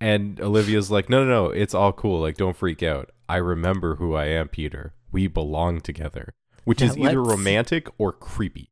[0.00, 2.20] And Olivia's like, no, no, no, it's all cool.
[2.20, 3.10] Like, don't freak out.
[3.28, 4.92] I remember who I am, Peter.
[5.12, 8.70] We belong together, which Now is either let's- romantic or creepy.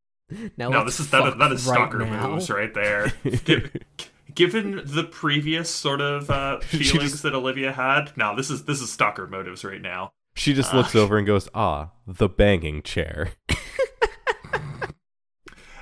[0.56, 2.28] now no, this is that, fuck that is right stalker now.
[2.30, 3.12] moves right there.
[4.34, 8.80] Given the previous sort of uh, feelings just- that Olivia had, now this is this
[8.80, 10.12] is stalker motives right now.
[10.34, 10.78] She just Ah.
[10.78, 13.32] looks over and goes, ah, the banging chair.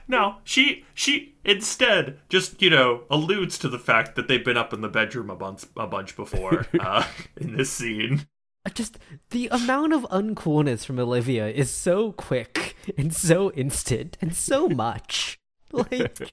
[0.08, 4.72] No, she she instead just you know alludes to the fact that they've been up
[4.72, 7.04] in the bedroom a bunch a bunch before uh,
[7.36, 8.26] in this scene.
[8.74, 8.98] Just
[9.30, 15.38] the amount of uncoolness from Olivia is so quick and so instant and so much.
[15.72, 16.32] Like,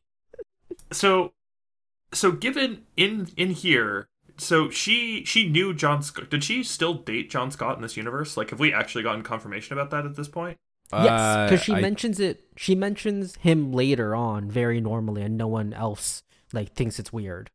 [0.91, 1.33] So,
[2.13, 6.29] so given in in here, so she she knew John Scott.
[6.31, 8.35] Did she still date John Scott in this universe?
[8.35, 10.57] Like, have we actually gotten confirmation about that at this point?
[10.91, 12.45] yes, because she Uh, I- mentions it.
[12.55, 17.51] She mentions him later on very normally, and no one else like thinks it's weird.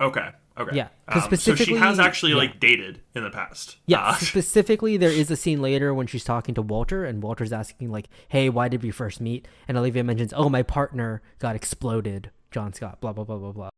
[0.00, 2.38] Okay, okay, Yeah, Um, so she has actually yeah.
[2.38, 3.76] like dated in the past.
[3.86, 7.52] Yeah, Uh, specifically, there is a scene later when she's talking to Walter, and Walter's
[7.52, 11.56] asking like, "Hey, why did we first meet?" And Olivia mentions, "Oh, my partner got
[11.56, 13.68] exploded." John Scott, blah blah blah blah blah.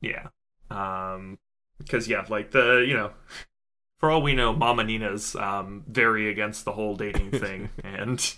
[0.00, 0.28] yeah.
[0.70, 1.38] Um,
[1.78, 3.10] because yeah, like the you know,
[3.98, 8.34] for all we know, Mama Nina's um very against the whole dating thing, and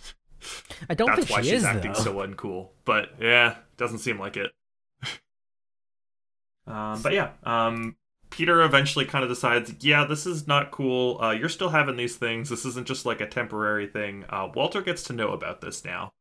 [0.88, 2.00] I don't that's think why she she's is acting though.
[2.00, 2.68] so uncool.
[2.84, 4.52] But yeah, doesn't seem like it.
[6.66, 7.96] Um, but yeah, um,
[8.30, 11.20] Peter eventually kind of decides, yeah, this is not cool.
[11.20, 12.48] Uh, you're still having these things.
[12.48, 14.24] This isn't just like a temporary thing.
[14.28, 16.12] Uh, Walter gets to know about this now,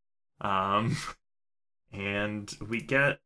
[0.41, 0.97] um,
[1.93, 3.19] and we get.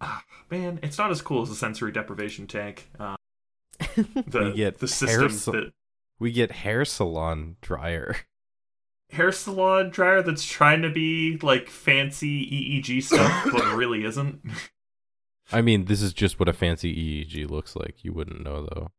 [0.00, 2.88] ah, man, it's not as cool as the sensory deprivation tank.
[2.98, 3.16] Uh,
[3.96, 5.72] the We get the hair systems sal- that
[6.18, 8.16] We get hair salon dryer.
[9.10, 12.46] hair salon dryer that's trying to be like fancy
[12.82, 14.40] EEG stuff, but really isn't.
[15.52, 18.04] I mean, this is just what a fancy EEG looks like.
[18.04, 18.90] You wouldn't know though.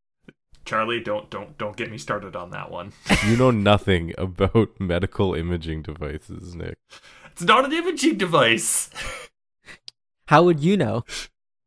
[0.64, 2.92] Charlie, don't don't don't get me started on that one.
[3.26, 6.76] You know nothing about medical imaging devices, Nick.
[7.32, 8.90] It's not an imaging device.
[10.28, 11.04] How would you know?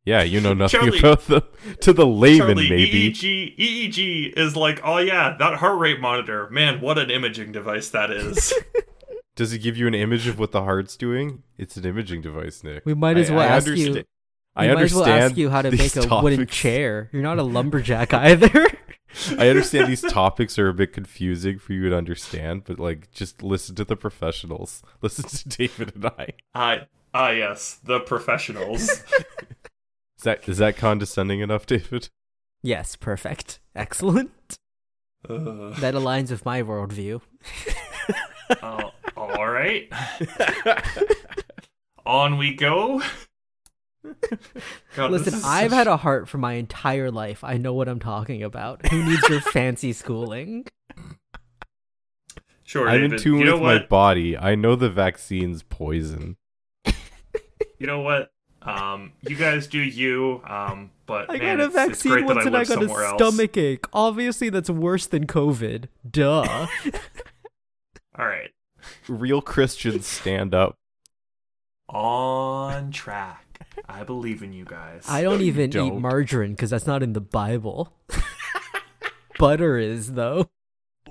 [0.04, 1.42] Yeah, you know nothing Charlie- about them.
[1.82, 3.12] To the layman, Charlie, maybe.
[3.12, 6.48] EEG EEG is like, oh yeah, that heart rate monitor.
[6.50, 8.52] Man, what an imaging device that is.
[9.36, 11.42] Does it give you an image of what the heart's doing?
[11.58, 12.84] It's an imaging device, Nick.
[12.86, 14.02] We might as I- well I ask you.
[14.56, 16.38] Understa- We I might as well understand ask you how to make these a wooden
[16.40, 16.56] topics.
[16.56, 17.08] chair.
[17.12, 18.66] You're not a lumberjack either.
[19.38, 23.42] I understand these topics are a bit confusing for you to understand, but like, just
[23.42, 24.82] listen to the professionals.
[25.02, 26.28] Listen to David and I.
[26.54, 26.78] Ah,
[27.14, 28.88] ah, yes, the professionals.
[30.18, 32.08] Is that is that condescending enough, David?
[32.60, 34.58] yes, perfect, excellent.
[35.28, 35.74] Ugh.
[35.76, 37.20] That aligns with my worldview.
[38.62, 39.88] Oh, all right.
[42.04, 43.00] On we go.
[44.96, 47.42] God, Listen, I've such- had a heart for my entire life.
[47.44, 48.86] I know what I'm talking about.
[48.88, 50.66] Who needs your fancy schooling?
[52.64, 52.88] sure.
[52.88, 54.36] I'm in tune you know with my body.
[54.36, 56.36] I know the vaccine's poison.
[57.78, 58.32] You know what?
[58.62, 60.42] Um, you guys do you.
[60.46, 62.68] Um, but I man, got a it's, it's vaccine great once I and I live
[62.68, 63.16] got somewhere a else.
[63.22, 63.84] stomach ache.
[63.92, 65.84] Obviously, that's worse than COVID.
[66.10, 66.66] Duh.
[68.18, 68.50] All right,
[69.06, 70.74] Real Christians stand up.
[71.88, 73.44] on track.
[73.88, 75.04] I believe in you guys.
[75.08, 76.00] I don't you even eat don't.
[76.00, 77.92] margarine because that's not in the Bible.
[79.38, 80.50] Butter is, though.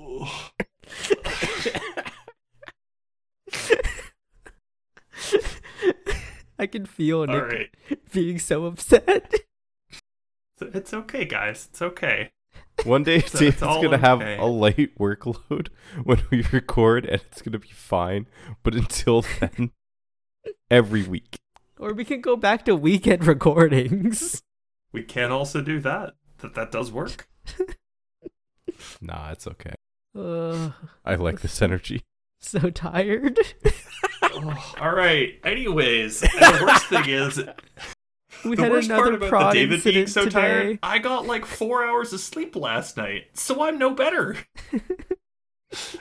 [6.60, 7.70] I can feel Nick All right,
[8.12, 9.34] being so upset.
[10.60, 11.68] it's okay, guys.
[11.70, 12.32] It's okay.
[12.84, 15.68] One day It's- David's it's gonna have a light workload
[16.04, 18.28] when we record, and it's gonna be fine.
[18.64, 19.72] But until then,
[20.72, 21.38] every week.
[21.80, 24.42] Or we can go back to weekend recordings.
[24.92, 26.16] We can also do that.
[26.40, 27.28] That that does work.
[29.02, 29.74] Nah, it's okay.
[30.16, 30.72] Uh,
[31.04, 32.04] I like this energy.
[32.40, 33.40] so tired.
[34.22, 35.40] Oh, all right.
[35.44, 37.38] Anyways, the worst thing is,
[38.46, 40.32] We the had worst part about prod the David being so today.
[40.32, 44.38] tired, I got like four hours of sleep last night, so I'm no better.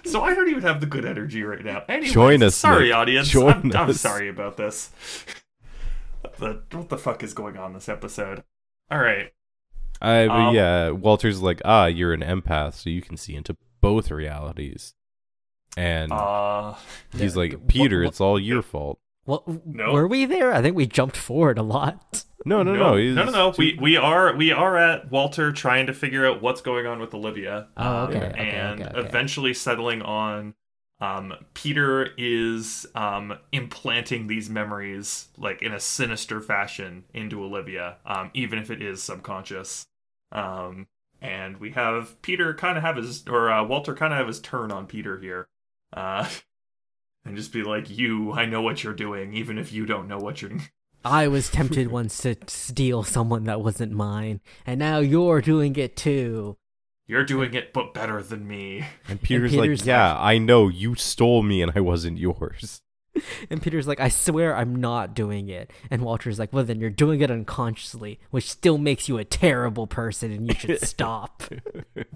[0.04, 1.82] so I don't even have the good energy right now.
[1.88, 2.94] Anyways, Join us, Sorry, Nick.
[2.94, 3.28] audience.
[3.28, 4.90] Join I'm, I'm sorry about this.
[6.26, 6.36] What
[6.70, 8.42] the, what the fuck is going on this episode?
[8.90, 9.32] All right.
[10.00, 14.10] I Um, yeah, Walter's like, ah, you're an empath, so you can see into both
[14.10, 14.94] realities.
[15.76, 16.74] And Uh,
[17.12, 18.98] he's yeah, like, wh- Peter, wh- it's all your fault.
[19.26, 19.92] Well, No.
[19.92, 20.52] were we there?
[20.52, 22.24] I think we jumped forward a lot.
[22.44, 23.52] No, no, no, no, no, no, no.
[23.52, 27.00] too- We we are we are at Walter trying to figure out what's going on
[27.00, 27.68] with Olivia.
[27.76, 29.08] Oh, okay, um, okay, and okay, okay.
[29.08, 30.54] eventually settling on
[31.00, 38.30] um, Peter is um, implanting these memories like in a sinister fashion into Olivia, um,
[38.32, 39.86] even if it is subconscious.
[40.32, 40.86] Um,
[41.20, 44.40] and we have Peter kind of have his, or uh, Walter kind of have his
[44.40, 45.48] turn on Peter here,
[45.92, 46.28] uh,
[47.24, 50.18] and just be like, "You, I know what you're doing, even if you don't know
[50.18, 50.52] what you're."
[51.04, 55.96] I was tempted once to steal someone that wasn't mine, and now you're doing it
[55.96, 56.56] too.
[57.06, 58.84] You're doing it, but better than me.
[59.08, 62.82] And Peter's, Peter's like, "Yeah, I know you stole me, and I wasn't yours."
[63.50, 65.70] And Peter's like, I swear I'm not doing it.
[65.90, 69.86] And Walter's like, well, then you're doing it unconsciously, which still makes you a terrible
[69.86, 71.42] person and you should stop.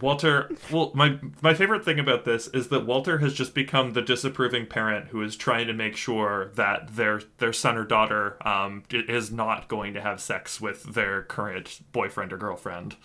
[0.01, 4.03] Walter, well, my my favorite thing about this is that Walter has just become the
[4.03, 8.83] disapproving parent who is trying to make sure that their their son or daughter um
[8.91, 12.97] is not going to have sex with their current boyfriend or girlfriend.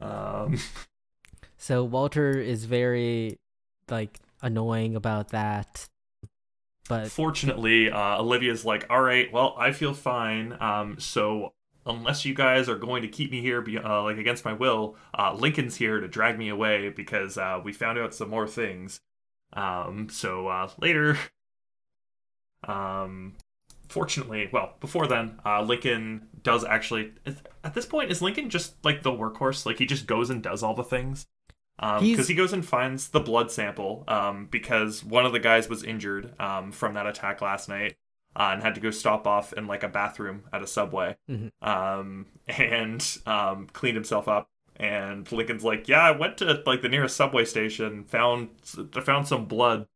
[0.00, 0.58] Um,
[1.56, 3.38] so Walter is very,
[3.90, 5.88] like, annoying about that.
[6.88, 10.56] But fortunately, uh, Olivia's like, "All right, well, I feel fine.
[10.58, 11.52] Um, so
[11.88, 14.96] unless you guys are going to keep me here, be, uh, like against my will,
[15.18, 19.00] uh, Lincoln's here to drag me away because uh, we found out some more things.
[19.54, 21.18] Um, so uh, later,
[22.64, 23.34] um,
[23.88, 27.12] fortunately, well, before then, uh, Lincoln does actually.
[27.64, 29.66] At this point, is Lincoln just like the workhorse?
[29.66, 31.26] Like he just goes and does all the things.
[31.78, 35.68] Because He's- he goes and finds the blood sample um, because one of the guys
[35.68, 37.94] was injured um, from that attack last night
[38.34, 41.52] uh, and had to go stop off in like a bathroom at a subway Mhm.
[41.62, 44.50] um, and um, cleaned himself up.
[44.74, 48.50] And Lincoln's like, "Yeah, I went to like the nearest subway station, found
[49.02, 49.86] found some blood.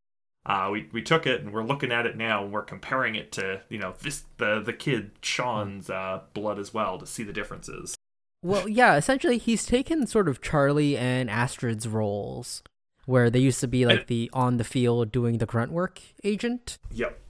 [0.44, 3.30] Uh, we we took it and we're looking at it now, and we're comparing it
[3.32, 7.32] to you know this the the kid Sean's uh, blood as well to see the
[7.32, 7.94] differences."
[8.42, 12.64] Well, yeah, essentially he's taken sort of Charlie and Astrid's roles,
[13.06, 16.78] where they used to be like the on the field doing the grunt work agent.
[16.90, 17.20] Yep.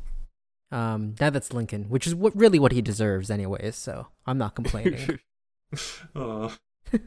[0.71, 3.77] Um, now that's Lincoln, which is what really what he deserves, anyways.
[3.77, 5.19] So I'm not complaining.
[6.15, 6.57] oh.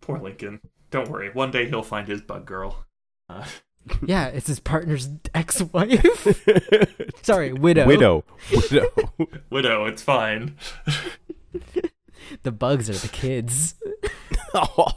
[0.00, 0.60] Poor Lincoln.
[0.90, 1.30] Don't worry.
[1.30, 2.86] One day he'll find his bug girl.
[3.28, 3.44] Uh,
[4.06, 6.44] yeah, it's his partner's ex-wife.
[7.22, 7.86] Sorry, widow.
[7.86, 8.86] Widow, widow.
[9.50, 10.56] widow, it's fine.
[12.42, 13.74] The bugs are the kids.
[14.54, 14.92] Oh,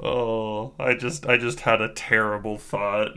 [0.00, 3.10] oh, I just I just had a terrible thought.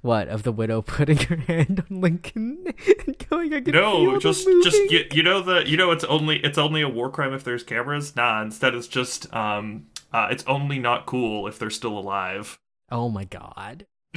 [0.00, 2.72] What of the widow putting her hand on Lincoln
[3.06, 3.52] and going?
[3.52, 6.38] I can no, them just moving." just you, you know the you know it's only
[6.38, 8.16] it's only a war crime if there's cameras.
[8.16, 12.58] Nah, instead it's just um uh, it's only not cool if they're still alive.
[12.90, 13.86] Oh my god.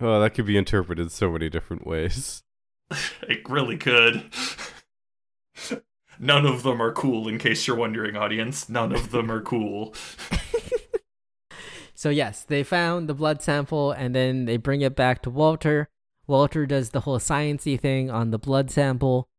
[0.00, 2.42] oh, that could be interpreted so many different ways.
[3.22, 4.30] It really could.
[6.18, 8.68] None of them are cool, in case you're wondering, audience.
[8.68, 9.94] None of them are cool.
[11.98, 15.88] So yes, they found the blood sample and then they bring it back to Walter.
[16.26, 19.30] Walter does the whole sciency thing on the blood sample.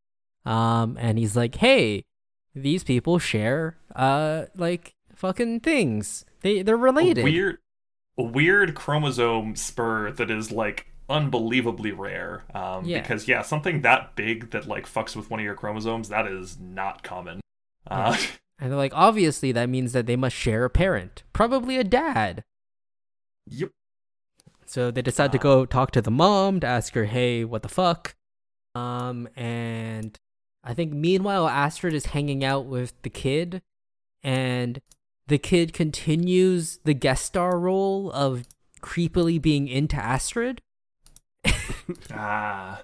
[0.43, 2.05] Um and he's like, "Hey,
[2.55, 6.25] these people share uh like fucking things.
[6.41, 7.57] They they're related." A weird,
[8.17, 12.43] a weird chromosome spur that is like unbelievably rare.
[12.53, 13.01] Um, Yeah.
[13.01, 16.57] Because yeah, something that big that like fucks with one of your chromosomes that is
[16.59, 17.41] not common.
[17.89, 18.17] Uh,
[18.59, 22.43] And they're like, "Obviously that means that they must share a parent, probably a dad."
[23.45, 23.69] yep.
[24.65, 27.69] So they decide to go talk to the mom to ask her, "Hey, what the
[27.69, 28.15] fuck?"
[28.75, 30.17] Um, and
[30.63, 33.61] I think meanwhile Astrid is hanging out with the kid,
[34.23, 34.81] and
[35.27, 38.47] the kid continues the guest star role of
[38.81, 40.61] creepily being into Astrid.
[42.11, 42.81] Ah.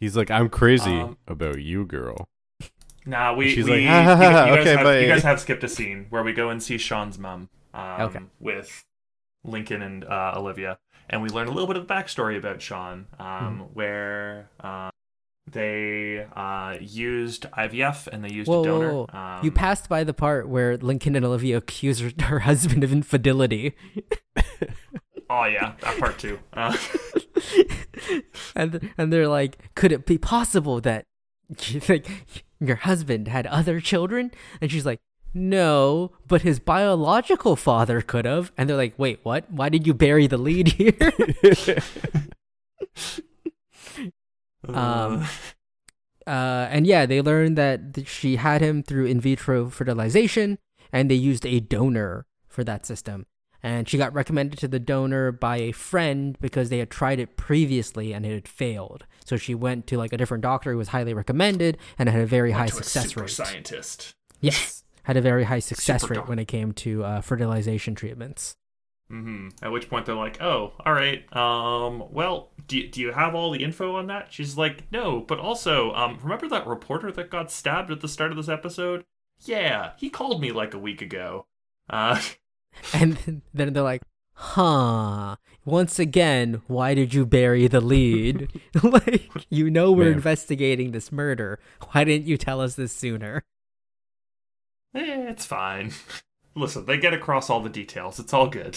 [0.00, 2.28] He's like, I'm crazy Um, about you, girl.
[3.06, 3.50] Nah, we.
[3.54, 5.62] She's we, like, you, "Ha, ha, you ha, guys okay, have, you guys have skipped
[5.64, 7.48] a scene where we go and see Sean's mom.
[7.74, 8.20] Um, Okay.
[8.40, 8.84] With
[9.44, 13.06] Lincoln and uh, Olivia, and we learn a little bit of the backstory about Sean,
[13.20, 13.60] um, Hmm.
[13.74, 14.90] where uh,
[15.50, 18.92] they uh, used IVF and they used Whoa, a whoa, donor.
[18.92, 19.06] whoa.
[19.12, 22.92] Um, you passed by the part where Lincoln and Olivia accuse her, her husband of
[22.92, 23.74] infidelity.
[25.30, 26.38] Oh yeah, that part too.
[26.52, 26.76] Uh,
[28.54, 31.06] and and they're like, could it be possible that
[31.88, 32.06] like
[32.60, 34.30] your husband had other children?
[34.60, 35.00] And she's like,
[35.32, 38.52] no, but his biological father could have.
[38.58, 39.50] And they're like, wait, what?
[39.50, 40.92] Why did you bury the lead here?
[44.68, 45.26] Um,
[46.26, 50.58] uh, and yeah, they learned that th- she had him through in vitro fertilization,
[50.92, 53.26] and they used a donor for that system.
[53.64, 57.36] And she got recommended to the donor by a friend because they had tried it
[57.36, 59.06] previously and it had failed.
[59.24, 62.26] So she went to like a different doctor who was highly recommended and had a
[62.26, 63.30] very high to a success super rate.
[63.30, 64.14] scientist.
[64.40, 64.82] Yes.
[65.04, 68.56] had a very high success Super rate doc- when it came to uh, fertilization treatments.
[69.10, 71.24] Hmm At which point they're like, "Oh, all right.
[71.36, 75.20] Um, well, do you, do you have all the info on that?" She's like, "No,
[75.20, 79.04] but also, um, remember that reporter that got stabbed at the start of this episode?
[79.44, 81.46] Yeah, he called me like a week ago.
[81.90, 82.20] Uh,
[82.92, 84.02] And then they're like,
[84.34, 85.36] huh.
[85.64, 88.48] Once again, why did you bury the lead?
[88.82, 90.14] like, you know we're Man.
[90.14, 91.60] investigating this murder.
[91.92, 93.44] Why didn't you tell us this sooner?
[94.94, 95.92] eh, it's fine.
[96.54, 98.18] Listen, they get across all the details.
[98.18, 98.76] It's all good."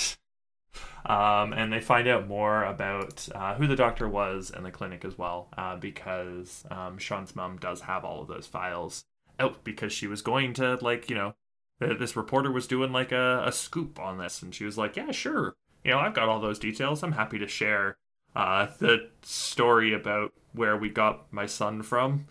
[1.05, 5.05] Um, and they find out more about uh, who the doctor was and the clinic
[5.05, 9.05] as well, uh, because um, Sean's mom does have all of those files
[9.39, 11.35] out because she was going to, like, you know,
[11.79, 15.11] this reporter was doing like a, a scoop on this, and she was like, "Yeah,
[15.11, 17.03] sure, you know, I've got all those details.
[17.03, 17.97] I'm happy to share
[18.35, 22.27] uh, the story about where we got my son from?"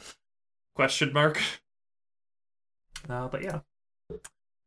[0.74, 1.40] Question mark.
[3.08, 3.60] Uh, but yeah.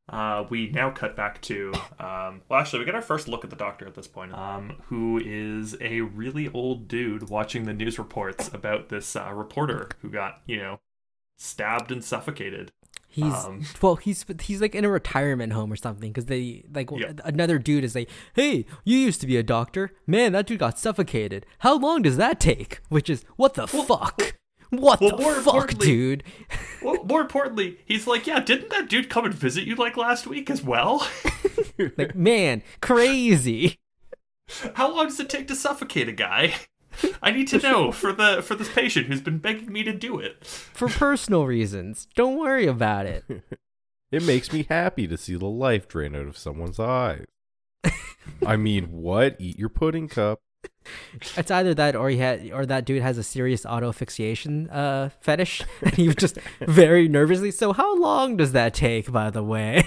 [0.10, 3.50] Uh, we now cut back to um, well actually we get our first look at
[3.50, 8.00] the doctor at this point um, who is a really old dude watching the news
[8.00, 10.80] reports about this uh, reporter who got you know
[11.38, 12.72] stabbed and suffocated
[13.10, 16.92] He's Um, well, he's he's like in a retirement home or something because they like
[16.92, 17.14] Yeah.
[17.24, 20.34] another dude is like, "Hey, you used to be a doctor, man.
[20.34, 21.46] That dude got suffocated.
[21.60, 24.36] How long does that take?" Which is what the fuck?
[24.70, 26.24] What well, the more fuck, importantly- dude?
[26.82, 30.28] well, more importantly he's like yeah didn't that dude come and visit you like last
[30.28, 31.08] week as well
[31.98, 33.80] Like, man, crazy.
[34.76, 36.56] how long does it take to suffocate a guy
[37.22, 40.20] i need to know for the for this patient who's been begging me to do
[40.20, 42.08] it For personal reasons.
[42.16, 43.24] Don't worry about it.
[44.10, 47.26] It makes me happy to see the life drain out of someone's eyes.
[48.46, 49.36] I mean, what?
[49.38, 50.40] Eat your pudding cup.
[51.36, 55.10] It's either that or he had or that dude has a serious auto asphyxiation uh
[55.20, 57.52] fetish and he was just very nervously.
[57.52, 59.84] So how long does that take, by the way?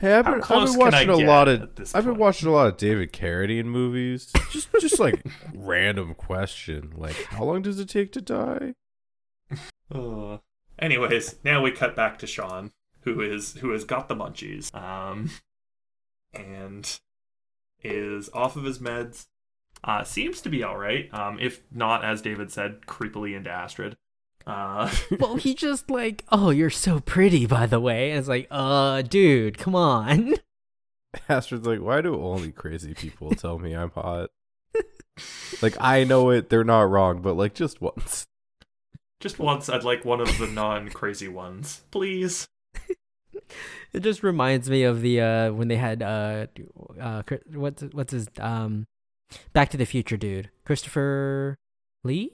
[0.00, 2.68] Hey, I've been, I've been watching a lot of this I've been watching a lot
[2.68, 4.32] of David Carradine movies.
[4.50, 8.74] Just just like random question, like how long does it take to die?
[9.92, 10.38] Uh,
[10.78, 12.70] anyways, now we cut back to Sean,
[13.00, 15.30] who is who has got the munchies, um,
[16.32, 17.00] and
[17.82, 19.26] is off of his meds.
[19.84, 21.12] Uh, seems to be all right.
[21.12, 23.96] Um, if not, as David said, creepily into Astrid.
[24.46, 28.10] Uh, well, he just like, oh, you're so pretty, by the way.
[28.10, 30.34] And it's like, uh, dude, come on.
[31.28, 34.30] Astrid's like, why do only crazy people tell me I'm hot?
[35.62, 38.26] like I know it, they're not wrong, but like just once.
[39.20, 42.48] just once, I'd like one of the non-crazy ones, please.
[43.92, 46.46] It just reminds me of the uh when they had uh
[47.00, 47.22] uh
[47.54, 48.86] what's what's his um
[49.52, 51.56] Back to the Future dude Christopher
[52.04, 52.30] Lee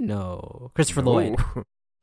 [0.00, 1.36] no Christopher Lloyd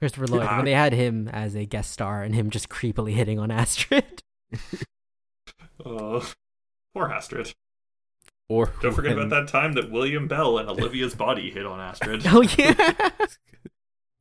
[0.01, 0.57] Christopher Lloyd Ah.
[0.57, 4.21] when they had him as a guest star and him just creepily hitting on Astrid.
[5.85, 6.29] oh,
[6.93, 7.53] poor Astrid.
[8.49, 11.79] Or Don't forget when- about that time that William Bell and Olivia's body hit on
[11.79, 12.23] Astrid.
[12.27, 13.09] oh yeah.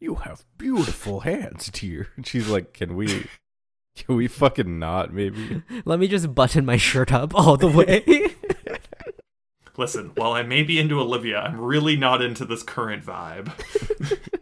[0.01, 2.09] You have beautiful hands, dear.
[2.17, 3.27] And she's like, Can we
[3.97, 5.63] can we fucking not maybe?
[5.85, 8.05] Let me just button my shirt up all the way.
[9.77, 13.53] Listen, while I may be into Olivia, I'm really not into this current vibe.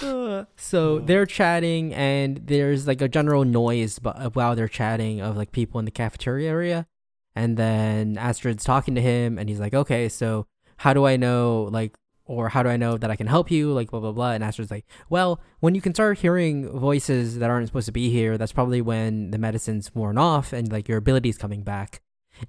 [0.00, 4.00] Uh, so they're chatting, and there's like a general noise
[4.32, 6.86] while they're chatting of like people in the cafeteria area.
[7.34, 10.46] And then Astrid's talking to him, and he's like, "Okay, so
[10.78, 11.94] how do I know, like,
[12.24, 14.32] or how do I know that I can help you?" Like, blah blah blah.
[14.32, 18.10] And Astrid's like, "Well, when you can start hearing voices that aren't supposed to be
[18.10, 22.00] here, that's probably when the medicine's worn off and like your ability's coming back."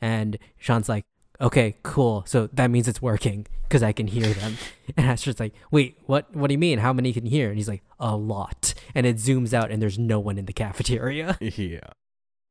[0.02, 1.06] And Sean's like,
[1.42, 2.24] "Okay, cool.
[2.28, 4.58] So that means it's working because I can hear them."
[4.98, 6.34] And Astrid's like, "Wait, what?
[6.36, 6.80] What do you mean?
[6.80, 9.98] How many can hear?" And he's like, "A lot." And it zooms out, and there's
[10.00, 11.80] no one in the cafeteria, yeah.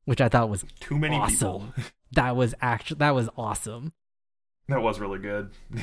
[0.06, 1.72] which I thought was Too many Awesome.
[1.74, 1.84] people.
[2.12, 3.92] that was actually that was awesome.
[4.68, 5.50] That was really good.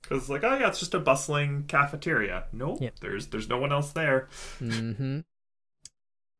[0.00, 2.44] Because it's like, oh yeah, it's just a bustling cafeteria.
[2.52, 3.00] Nope, Yep.
[3.00, 4.28] there's there's no one else there.
[4.58, 5.18] hmm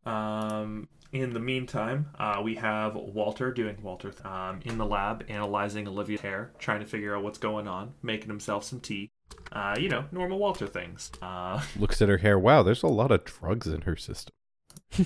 [0.06, 5.88] Um, in the meantime, uh, we have Walter doing Walter um, in the lab, analyzing
[5.88, 9.10] Olivia's hair, trying to figure out what's going on, making himself some tea.
[9.52, 11.10] Uh, you know, normal Walter things.
[11.22, 12.38] Uh, Looks at her hair.
[12.38, 14.32] Wow, there's a lot of drugs in her system.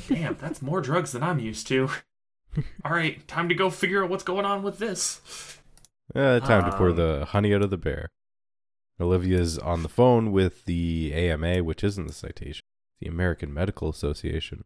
[0.09, 1.89] damn, that's more drugs than I'm used to.
[2.85, 5.59] All right, time to go figure out what's going on with this.
[6.15, 8.11] Uh, time to pour Um, the honey out of the bear.
[9.01, 12.63] Olivia's on the phone with the AMA, which isn't the citation,
[13.01, 14.65] the American Medical Association.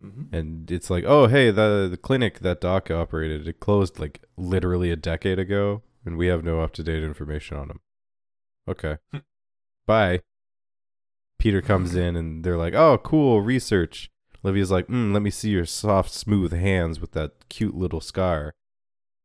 [0.00, 4.22] Hmm And it's like, oh, hey, the, the clinic that Doc operated, it closed like
[4.36, 7.80] literally a decade ago, and we have no up to date information on him.
[8.68, 8.98] Okay.
[9.86, 10.20] Bye.
[11.38, 14.10] Peter comes in, and they're like, oh, cool, research.
[14.44, 18.54] Olivia's like, mm, let me see your soft, smooth hands with that cute little scar.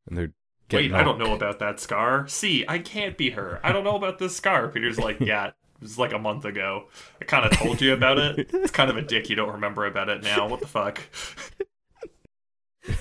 [0.07, 0.33] And they're
[0.69, 2.27] getting Wait, I don't know about that scar.
[2.27, 3.59] See, I can't be her.
[3.63, 4.69] I don't know about this scar.
[4.69, 6.87] Peter's like, yeah, it was like a month ago.
[7.21, 8.49] I kind of told you about it.
[8.53, 10.47] It's kind of a dick you don't remember about it now.
[10.47, 11.01] What the fuck?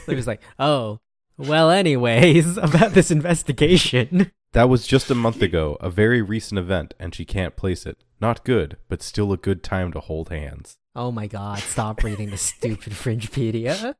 [0.07, 1.01] He was like, "Oh,
[1.37, 6.95] well, anyways, about this investigation." That was just a month ago, a very recent event,
[6.99, 7.99] and she can't place it.
[8.21, 10.79] Not good, but still a good time to hold hands.
[10.95, 13.95] Oh my god, stop reading the stupid Fringepedia.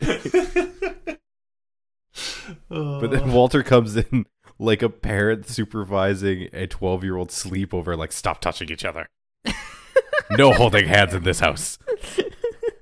[2.68, 4.26] But then Walter comes in
[4.58, 9.08] like a parent supervising a 12 year old sleepover, like, stop touching each other.
[10.30, 11.78] no holding hands in this house.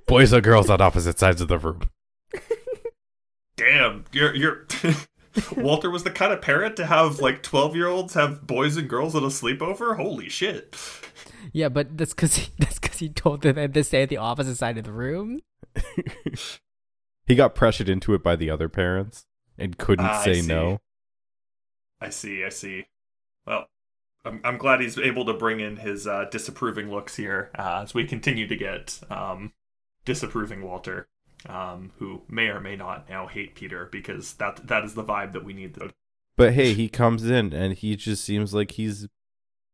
[0.07, 1.83] Boys or girls on opposite sides of the room.
[3.57, 4.66] Damn, you're you're.
[5.57, 8.89] Walter was the kind of parent to have like twelve year olds have boys and
[8.89, 9.97] girls at a sleepover.
[9.97, 10.77] Holy shit!
[11.53, 14.57] Yeah, but that's because he, that's because he told them to stay at the opposite
[14.57, 15.41] side of the room.
[17.27, 19.25] He got pressured into it by the other parents
[19.57, 20.81] and couldn't Ah, say no.
[22.05, 22.87] I see, I see.
[23.47, 23.67] Well,
[24.27, 27.95] I'm I'm glad he's able to bring in his uh, disapproving looks here uh, as
[27.95, 29.55] we continue to get um,
[30.05, 31.09] disapproving Walter,
[31.49, 35.33] um, who may or may not now hate Peter because that that is the vibe
[35.33, 35.79] that we need.
[36.37, 39.09] But hey, he comes in and he just seems like he's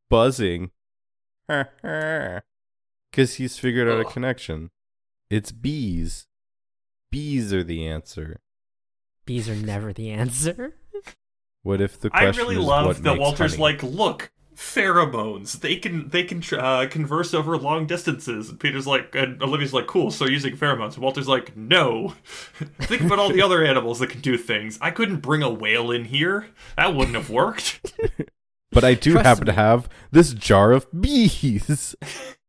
[0.08, 0.70] buzzing.
[3.10, 4.70] Because he's figured out a connection.
[5.30, 6.28] It's bees.
[7.10, 8.40] Bees are the answer.
[9.26, 10.76] Bees are never the answer.
[11.62, 13.62] What if the I question really is love what that Walter's honey?
[13.62, 15.60] like, look, pheromones.
[15.60, 18.48] They can they can uh, converse over long distances.
[18.48, 20.10] And Peter's like, and Olivia's like, cool.
[20.10, 20.94] So using pheromones.
[20.94, 22.14] And Walter's like, no.
[22.80, 24.78] Think about all the other animals that can do things.
[24.80, 26.48] I couldn't bring a whale in here.
[26.76, 27.92] That wouldn't have worked.
[28.72, 31.96] But I do Trust happen to have this jar of bees.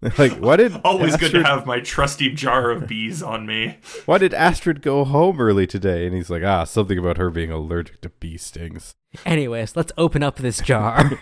[0.18, 3.78] like, why did Always good to have my trusty jar of bees on me.
[4.06, 6.06] Why did Astrid go home early today?
[6.06, 8.94] And he's like, ah, something about her being allergic to bee stings.
[9.26, 11.10] Anyways, let's open up this jar.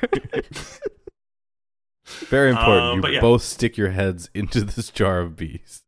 [2.04, 3.04] Very important.
[3.04, 3.20] Uh, you yeah.
[3.20, 5.82] both stick your heads into this jar of bees.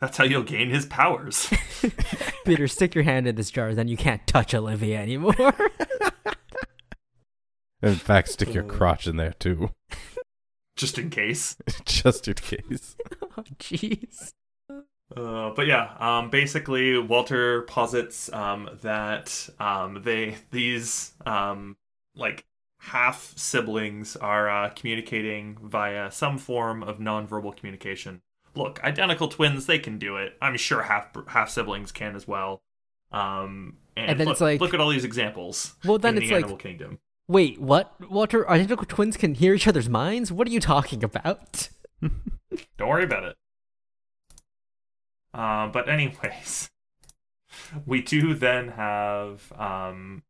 [0.00, 1.50] That's how you'll gain his powers.
[2.44, 5.54] Peter, stick your hand in this jar, then you can't touch Olivia anymore.
[7.82, 9.70] In fact, stick your crotch in there too,
[10.76, 11.56] Just in case.
[11.84, 12.96] just in case.
[13.22, 14.32] oh, jeez.
[15.16, 21.76] Uh, but yeah, um, basically, Walter posits um, that um, they these um,
[22.16, 22.44] like
[22.78, 28.22] half siblings are uh, communicating via some form of nonverbal communication.
[28.56, 30.36] Look, identical twins, they can do it.
[30.42, 32.62] I'm sure half half siblings can as well.
[33.12, 35.74] Um, and, And then look, it's like- look at all these examples.
[35.84, 36.98] Well, then in it's the like- animal kingdom.
[37.26, 37.94] Wait, what?
[38.10, 40.30] Walter, identical twins can hear each other's minds?
[40.30, 41.70] What are you talking about?
[42.78, 43.36] Don't worry about it.
[45.32, 46.70] Uh, but anyways,
[47.86, 50.22] we do then have um,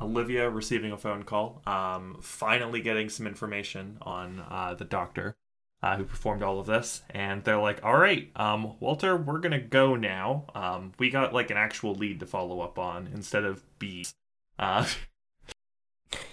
[0.00, 5.36] Olivia receiving a phone call, um, finally getting some information on uh, the doctor
[5.82, 9.60] uh, who performed all of this, and they're like, "All right, um, Walter, we're gonna
[9.60, 10.44] go now.
[10.54, 14.14] Um, we got like an actual lead to follow up on instead of bees."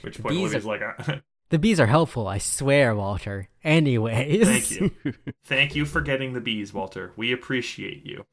[0.02, 1.16] Which point Bees Olivia's like, uh,
[1.50, 3.50] The bees are helpful, I swear, Walter.
[3.62, 4.48] Anyways.
[4.48, 5.14] "Thank you."
[5.44, 7.12] Thank you for getting the bees, Walter.
[7.18, 8.26] We appreciate you.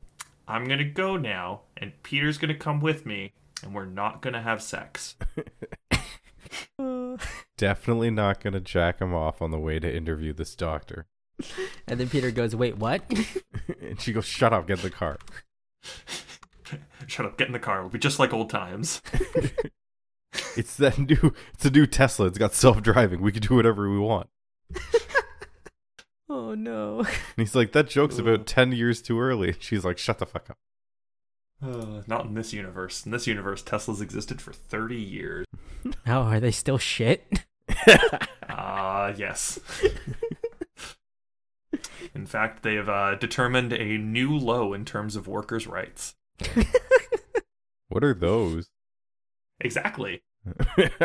[0.46, 3.32] I'm gonna go now, and Peter's gonna come with me,
[3.62, 5.16] and we're not gonna have sex.
[7.56, 11.06] Definitely not gonna jack him off on the way to interview this doctor.
[11.88, 13.02] And then Peter goes, wait, what?
[13.80, 15.18] and she goes, "Shut up, get in the car."
[17.06, 17.78] Shut up, get in the car.
[17.78, 19.02] It'll be just like old times.
[20.56, 21.34] It's that new.
[21.54, 22.26] It's a new Tesla.
[22.26, 23.20] It's got self driving.
[23.20, 24.28] We can do whatever we want.
[26.28, 27.00] oh no.
[27.00, 28.26] And he's like, "That joke's Ugh.
[28.26, 30.58] about ten years too early." She's like, "Shut the fuck up."
[31.62, 33.04] Uh, not in this universe.
[33.04, 35.44] In this universe, Tesla's existed for 30 years.
[36.06, 37.44] Oh, are they still shit?
[38.48, 39.58] Ah, yes.
[42.14, 46.14] in fact, they have uh, determined a new low in terms of workers' rights.
[47.88, 48.70] What are those?
[49.60, 50.22] Exactly.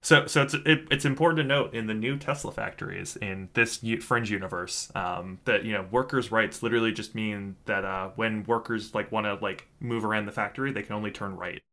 [0.00, 3.84] So, so it's it, it's important to note in the new Tesla factories in this
[4.00, 8.94] fringe universe um, that you know workers' rights literally just mean that uh, when workers
[8.94, 11.62] like want to like move around the factory, they can only turn right.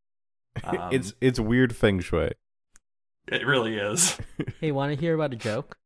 [0.64, 2.32] Um, it's it's weird feng shui.
[3.28, 4.18] it really is.
[4.60, 5.76] hey, want to hear about a joke?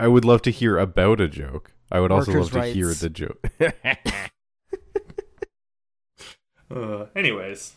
[0.00, 1.72] I would love to hear about a joke.
[1.92, 3.46] I would also Workers' love to hear the joke.
[6.70, 7.74] Uh, anyways,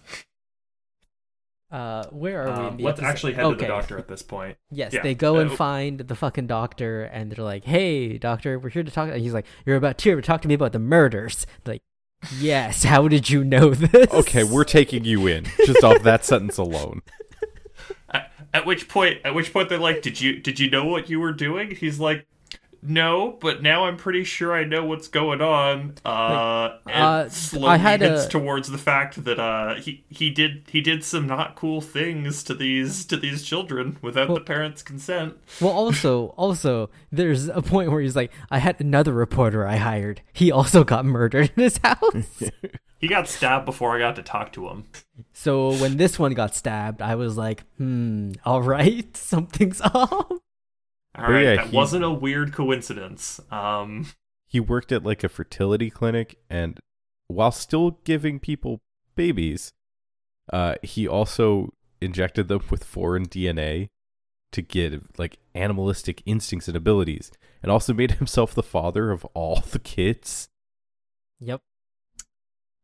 [1.72, 2.52] Uh, where are we?
[2.52, 3.10] In Um, the let's episode?
[3.10, 4.58] actually head to the doctor at this point.
[4.72, 8.60] Yes, Yeah, they go and uh, find the fucking doctor, and they're like, "Hey, doctor,
[8.60, 10.74] we're here to talk." And he's like, "You're about here to talk to me about
[10.74, 11.82] the murders." Like,
[12.40, 12.84] yes.
[12.92, 14.12] How did you know this?
[14.12, 17.02] Okay, we're taking you in just off that sentence alone.
[18.14, 21.10] At, at which point, at which point they're like, "Did you did you know what
[21.10, 22.28] you were doing?" He's like,
[22.82, 27.68] "No, but now I'm pretty sure I know what's going on." Uh, and uh, slowly
[27.70, 31.28] I had hints a- towards the fact that uh he he did he did some
[31.28, 35.36] not cool things to these to these children without Well- the parents' consent.
[35.60, 40.22] Well, also, also, there's a point where he's like, "I had another reporter I hired.
[40.34, 42.44] He also got murdered in his house."
[43.00, 44.84] He got stabbed before I got to talk to him.
[45.34, 50.32] so when this one got stabbed, I was like, "Hmm, all right, something's up."
[51.16, 53.40] All right, yeah, that he- wasn't a weird coincidence.
[53.52, 54.08] Um,
[54.48, 56.80] He worked at like a fertility clinic, and
[57.28, 58.82] while still giving people
[59.16, 59.74] babies,
[60.52, 63.90] uh, he also injected them with foreign DNA
[64.52, 67.32] to get like animalistic instincts and abilities,
[67.64, 70.50] and also made himself the father of all the kids.
[71.40, 71.62] Yep.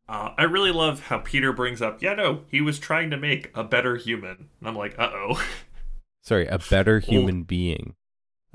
[0.08, 3.50] uh, I really love how Peter brings up, yeah, no, he was trying to make
[3.54, 4.48] a better human.
[4.60, 5.46] And I'm like, uh oh,
[6.22, 7.94] Sorry, a better human being.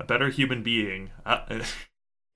[0.00, 1.10] A better human being.
[1.24, 1.60] Uh,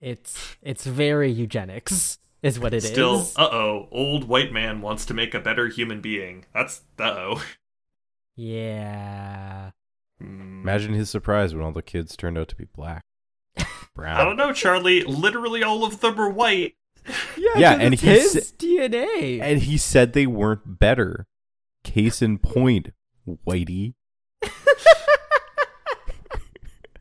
[0.01, 2.89] It's it's very eugenics, is what it is.
[2.89, 6.45] still, uh oh, old white man wants to make a better human being.
[6.55, 7.45] That's uh oh.
[8.37, 9.71] Yeah.
[10.21, 10.63] Hmm.
[10.63, 13.03] Imagine his surprise when all the kids turned out to be black,
[13.97, 14.21] brown.
[14.21, 15.03] I don't know, Charlie.
[15.03, 16.75] Literally, all of them are white.
[17.37, 19.41] Yeah, Yeah, 'cause and it's his sa- DNA.
[19.43, 21.27] And he said they weren't better.
[21.83, 22.93] Case in point,
[23.27, 23.95] Whitey.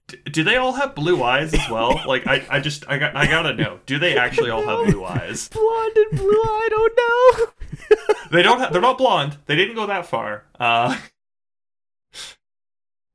[0.07, 1.99] D- do they all have blue eyes as well?
[2.07, 3.79] Like, I, I just, I got, I gotta know.
[3.85, 5.47] Do they actually all have blue eyes?
[5.53, 7.47] Blonde and blue, I don't know.
[8.31, 8.59] They don't.
[8.59, 9.37] Ha- they're not blonde.
[9.45, 10.43] They didn't go that far.
[10.59, 10.97] Uh,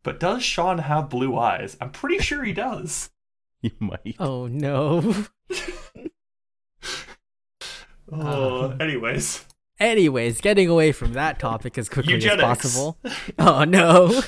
[0.02, 1.76] but does Sean have blue eyes?
[1.82, 3.10] I'm pretty sure he does.
[3.60, 4.16] You might.
[4.18, 5.14] Oh no.
[8.10, 8.76] Oh, Uh.
[8.80, 9.44] anyways,
[9.78, 12.42] Anyways, getting away from that topic as quickly Eugenics.
[12.42, 12.98] as possible.
[13.38, 14.22] Oh no.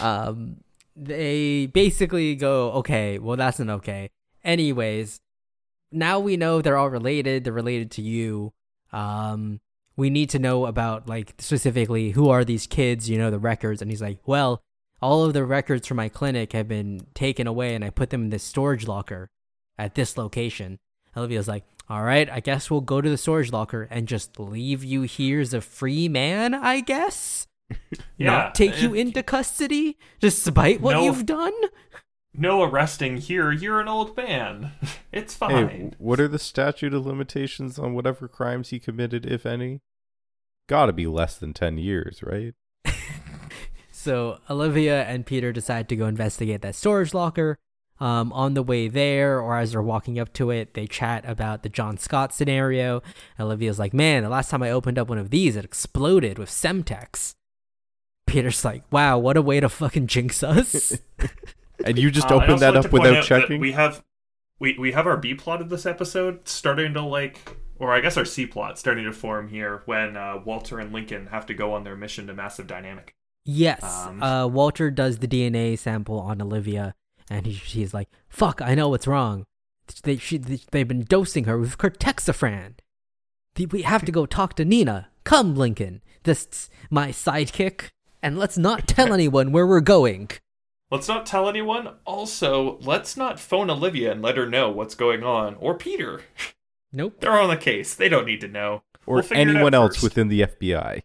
[0.00, 0.56] um
[0.96, 4.10] they basically go, okay, well that's an okay.
[4.42, 5.20] Anyways,
[5.90, 8.52] now we know they're all related, they're related to you.
[8.92, 9.60] Um
[9.96, 13.80] we need to know about like specifically who are these kids, you know, the records
[13.80, 14.62] and he's like, "Well,
[15.00, 18.24] all of the records from my clinic have been taken away and I put them
[18.24, 19.30] in this storage locker
[19.78, 20.78] at this location."
[21.16, 24.82] Olivia's like, all right, I guess we'll go to the storage locker and just leave
[24.82, 27.46] you here as a free man, I guess?
[28.16, 28.30] Yeah.
[28.30, 31.04] Not take you into custody despite what No.
[31.04, 31.52] you've done?
[32.36, 33.52] No arresting here.
[33.52, 34.72] You're an old man.
[35.12, 35.94] It's Hey, fine.
[35.98, 39.80] what are the statute of limitations on whatever crimes he committed, if any?
[40.68, 42.54] Gotta be less than 10 years, right?
[43.92, 47.56] So Olivia and Peter decide to go investigate that storage locker.
[48.00, 51.62] Um, on the way there, or as they're walking up to it, they chat about
[51.62, 53.02] the John Scott scenario.
[53.38, 56.50] Olivia's like, "Man, the last time I opened up one of these, it exploded with
[56.50, 57.34] Semtex."
[58.34, 60.98] Peter's like, "Wow, what a way to fucking jinx us."
[61.84, 63.60] And you just Uh, I'd opened also that like up without checking?
[63.60, 64.02] We have,
[64.60, 68.16] we we have our B plot of this episode starting to like, or I guess
[68.16, 71.72] our C plot starting to form here when uh, Walter and Lincoln have to go
[71.74, 73.14] on their mission to Massive Dynamic.
[73.44, 73.82] Yes.
[73.82, 76.94] Um, uh, Walter does the DNA sample on Olivia,
[77.28, 79.44] and he, he's like, "Fuck, I know what's wrong.
[80.04, 82.74] They she, they've been dosing her with Cortexiphan.
[83.56, 85.08] The- We have to go talk to Nina.
[85.24, 86.02] Come, Lincoln.
[86.22, 87.90] This my sidekick,
[88.24, 90.30] and let's not tell anyone where we're going."
[90.90, 91.90] Let's not tell anyone.
[92.04, 96.22] Also, let's not phone Olivia and let her know what's going on, or Peter.
[96.92, 97.16] Nope.
[97.20, 97.94] They're on the case.
[97.94, 98.82] They don't need to know.
[99.06, 100.04] or We'll figure it out anyone else first.
[100.04, 101.02] within the FBI?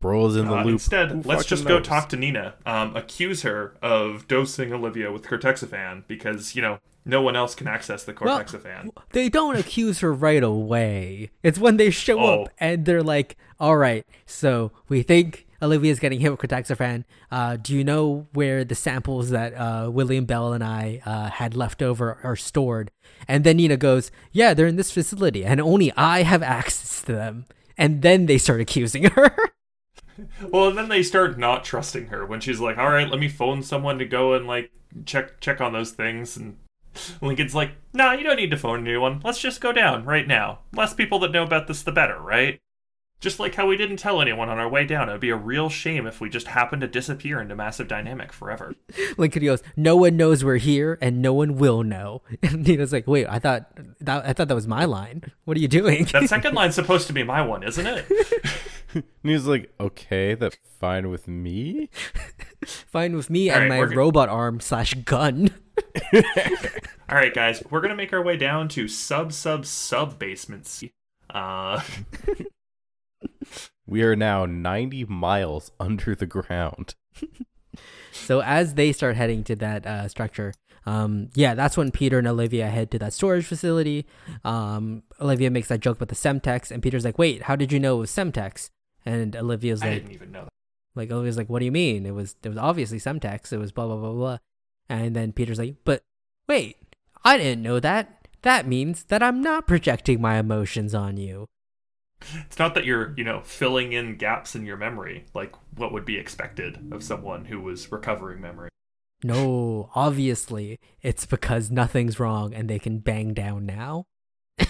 [0.00, 0.64] Bro's in the Uh, loop.
[0.66, 1.86] Who Instead, let's fucking just go knows?
[1.86, 2.54] talk to Nina.
[2.66, 7.66] Um, accuse her of dosing Olivia with Cortexiphan because you know no one else can
[7.66, 8.44] access the Well.
[9.12, 11.30] They don't accuse her right away.
[11.42, 12.42] It's when they show Oh.
[12.42, 17.04] up and they're like, "All right, so we think Olivia's getting hit with Cortexiphan.
[17.30, 21.56] Uh, do you know where the samples that uh, William Bell and I uh, had
[21.56, 22.90] left over are stored?"
[23.28, 27.12] And then Nina goes, "Yeah, they're in this facility, and only I have access to
[27.12, 27.46] them."
[27.78, 29.34] And then they start accusing her.
[30.50, 33.28] Well, and then they start not trusting her when she's like, "All right, let me
[33.28, 34.70] phone someone to go and like
[35.04, 36.56] check check on those things." And
[37.20, 39.20] Lincoln's like, "Nah, you don't need to phone anyone.
[39.24, 40.60] Let's just go down right now.
[40.74, 42.58] Less people that know about this, the better, right?"
[43.18, 45.08] Just like how we didn't tell anyone on our way down.
[45.08, 48.30] It would be a real shame if we just happened to disappear into massive dynamic
[48.32, 48.74] forever.
[49.16, 53.06] Lincoln goes, "No one knows we're here, and no one will know." And Nina's like,
[53.06, 55.22] "Wait, I thought that I thought that was my line.
[55.44, 58.04] What are you doing?" That second line's supposed to be my one, isn't it?
[58.94, 61.88] and he's like, okay, that's fine with me.
[62.64, 65.50] Fine with me All and right, my we're go- robot arm slash gun.
[66.14, 70.84] All right, guys, we're gonna make our way down to sub sub sub basements.
[71.30, 71.80] Uh,
[73.86, 76.94] We are now 90 miles under the ground.
[78.12, 80.54] So as they start heading to that uh, structure,
[80.86, 84.06] um, yeah, that's when Peter and Olivia head to that storage facility.
[84.44, 87.80] Um, Olivia makes that joke about the Semtex, and Peter's like, "Wait, how did you
[87.80, 88.70] know it was Semtex?"
[89.04, 90.52] And Olivia's like, I like, didn't even know that.
[90.94, 92.06] "Like Olivia's like, what do you mean?
[92.06, 93.52] It was it was obviously Semtex.
[93.52, 94.38] It was blah blah blah blah."
[94.88, 96.02] And then Peter's like, "But
[96.48, 96.76] wait,
[97.24, 98.28] I didn't know that.
[98.42, 101.46] That means that I'm not projecting my emotions on you."
[102.46, 106.04] It's not that you're, you know, filling in gaps in your memory, like what would
[106.04, 108.70] be expected of someone who was recovering memory.
[109.22, 114.06] No, obviously, it's because nothing's wrong and they can bang down now.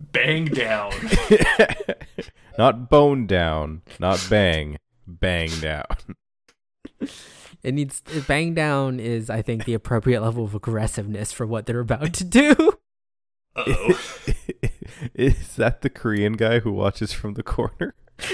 [0.00, 0.92] Bang down.
[2.58, 4.76] not bone down, not bang,
[5.06, 5.84] bang down.
[7.62, 11.80] It needs bang down is I think the appropriate level of aggressiveness for what they're
[11.80, 12.54] about to do.
[13.56, 14.00] Uh oh.
[15.14, 17.94] Is that the Korean guy who watches from the corner?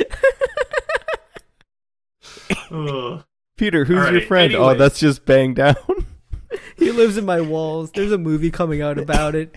[3.56, 4.54] Peter, who's All your right, friend?
[4.54, 6.06] Oh, that's just bang down.
[6.76, 7.92] he lives in my walls.
[7.92, 9.54] There's a movie coming out about it.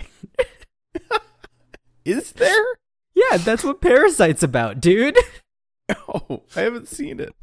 [2.05, 2.65] Is there?
[3.15, 5.17] Yeah, that's what Parasite's about, dude.
[6.07, 7.35] Oh, I haven't seen it.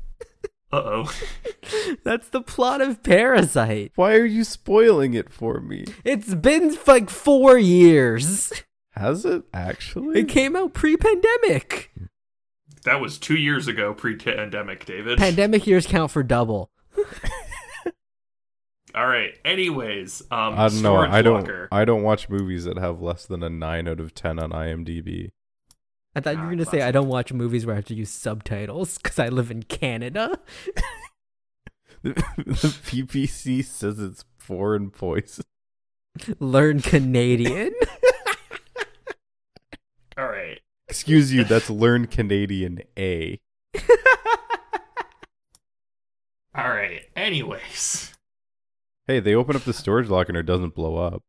[0.73, 1.13] Uh oh.
[2.05, 3.93] That's the plot of Parasite.
[3.95, 5.85] Why are you spoiling it for me?
[6.05, 8.53] It's been like 4 years.
[8.95, 10.21] Has it actually?
[10.21, 11.91] It came out pre-pandemic.
[12.85, 15.19] That was two years ago, pre pandemic, David.
[15.19, 16.71] Pandemic years count for double.
[18.95, 19.37] All right.
[19.45, 20.91] Anyways, um, I don't know.
[20.91, 21.41] storage I don't.
[21.41, 21.69] locker.
[21.73, 25.31] I don't watch movies that have less than a nine out of ten on IMDb.
[26.15, 27.87] I thought you were Ah, going to say I don't watch movies where I have
[27.87, 30.39] to use subtitles cuz I live in Canada.
[32.03, 35.45] The, the PPC says it's foreign poison.
[36.39, 37.73] Learn Canadian.
[40.95, 41.01] All right.
[41.01, 41.45] Excuse you.
[41.45, 43.41] That's learn Canadian A.
[46.55, 47.03] All right.
[47.17, 48.13] Anyways.
[49.07, 51.23] Hey, they open up the storage locker and it doesn't blow up.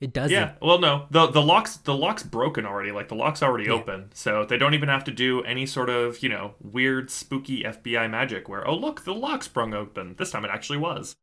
[0.00, 0.30] It doesn't.
[0.32, 0.52] Yeah.
[0.62, 1.06] Well, no.
[1.10, 2.90] The the locks the lock's broken already.
[2.90, 3.72] Like the lock's already Yeah.
[3.72, 7.62] open, so they don't even have to do any sort of you know weird spooky
[7.64, 10.14] FBI magic where oh look the lock sprung open.
[10.16, 11.16] This time it actually was.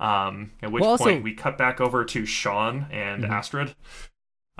[0.00, 0.52] Um.
[0.62, 3.28] At which Well, also- point we cut back over to Sean and Mhm.
[3.30, 3.74] Astrid.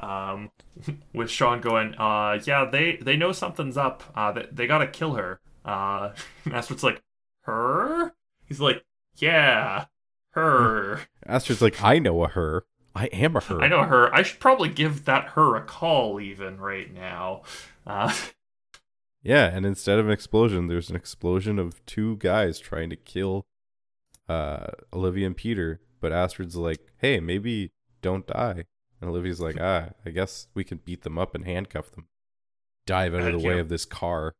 [0.03, 0.51] Um,
[1.15, 4.03] with Sean going, uh, yeah, they they know something's up.
[4.15, 5.41] Uh, they, they gotta kill her.
[5.65, 6.11] Uh,
[6.53, 7.01] Astrid's like,
[7.43, 8.13] her?
[8.45, 8.85] He's like,
[9.17, 9.87] yeah,
[10.31, 11.01] her.
[11.27, 12.65] Astrid's like, I know a her.
[12.95, 13.63] I am a her.
[13.63, 14.15] I know her.
[14.15, 17.43] I should probably give that her a call even right now.
[17.87, 18.13] Uh,
[19.23, 23.47] Yeah, and instead of an explosion, there's an explosion of two guys trying to kill
[24.29, 25.81] uh, Olivia and Peter.
[26.01, 28.65] But Astrid's like, hey, maybe don't die.
[29.03, 32.07] And Olivia's like, ah, I guess we can beat them up and handcuff them.
[32.87, 34.33] Dive out of Uh, the way of this car.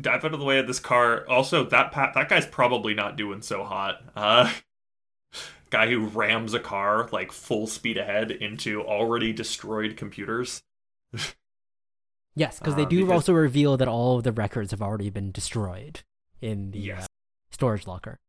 [0.00, 1.24] dive out of the way of this car.
[1.28, 4.02] Also, that pa- that guy's probably not doing so hot.
[4.16, 4.52] Uh,
[5.70, 10.60] guy who rams a car like full speed ahead into already destroyed computers.
[12.34, 15.10] Yes, because they Uh, do because- also reveal that all of the records have already
[15.10, 16.02] been destroyed
[16.40, 17.02] in the Yes.
[17.04, 17.06] uh,
[17.50, 18.20] storage locker.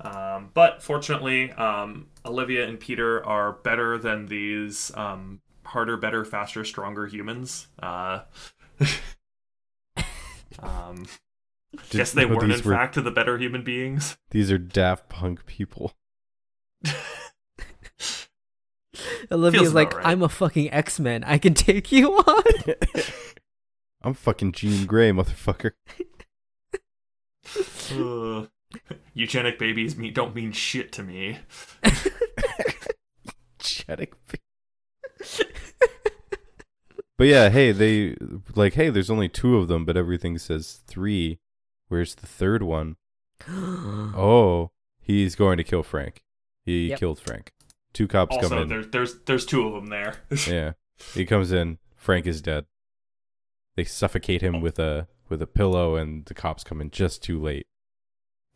[0.00, 6.64] Um, but fortunately, um, Olivia and Peter are better than these um, harder, better, faster,
[6.64, 7.68] stronger humans.
[7.82, 8.20] Uh,
[10.58, 11.06] um,
[11.72, 14.18] Did guess they you weren't in these were- fact the better human beings.
[14.30, 15.94] These are Daft Punk people.
[19.30, 20.06] Olivia's about like, right.
[20.06, 21.24] I'm a fucking X Men.
[21.24, 22.44] I can take you on.
[24.02, 25.72] I'm fucking Jean Grey, motherfucker.
[27.92, 28.48] Ugh.
[29.14, 31.38] eugenic babies mean, don't mean shit to me.
[33.58, 34.38] Genetic ba-
[37.18, 38.16] but yeah, hey, they
[38.54, 41.38] like, hey, there's only two of them, but everything says three.
[41.88, 42.96] Where's the third one?
[43.48, 44.70] Oh,
[45.00, 46.22] he's going to kill Frank.
[46.64, 46.98] He Yep.
[46.98, 47.52] killed Frank.
[47.92, 48.68] Two cops come in.
[48.68, 50.16] there's there's there's two of them there.
[50.46, 50.72] yeah,
[51.14, 51.78] he comes in.
[51.96, 52.66] Frank is dead.
[53.76, 54.60] They suffocate him oh.
[54.60, 57.66] with a with a pillow, and the cops come in just too late.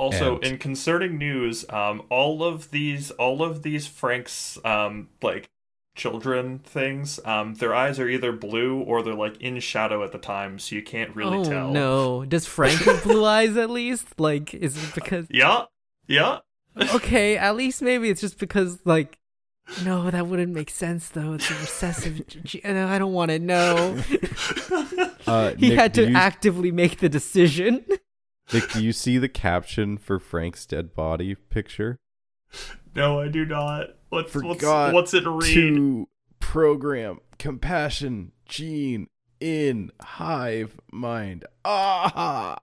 [0.01, 5.51] Also, And- in concerning news, um, all of these, all of these Frank's, um, like
[5.95, 10.19] children things, um, their eyes are either blue or they're like in shadow at the
[10.19, 11.71] time, so you can't really oh tell.
[11.71, 12.25] no!
[12.25, 14.19] Does Frank have blue eyes at least?
[14.19, 15.27] Like, is it because?
[15.29, 15.65] Yeah,
[16.07, 16.39] yeah.
[16.95, 19.19] Okay, at least maybe it's just because like
[19.85, 21.35] No, that wouldn't make sense though.
[21.35, 22.27] It's a recessive.
[22.45, 23.99] G- uh, I don't want to know.
[25.27, 27.85] Uh, He Nick, had to you, actively make the decision.
[28.53, 31.99] Nick, do you see the caption for Frank's dead body picture?
[32.95, 33.91] No, I do not.
[34.09, 35.55] What's Forgot what's what's it read?
[35.55, 36.09] To
[36.41, 41.45] program compassion gene in hive mind.
[41.65, 42.59] Ah.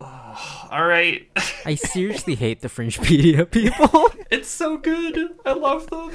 [0.00, 1.28] Oh, all right.
[1.66, 4.10] I seriously hate the Fringepedia people.
[4.30, 5.18] it's so good.
[5.44, 6.12] I love them.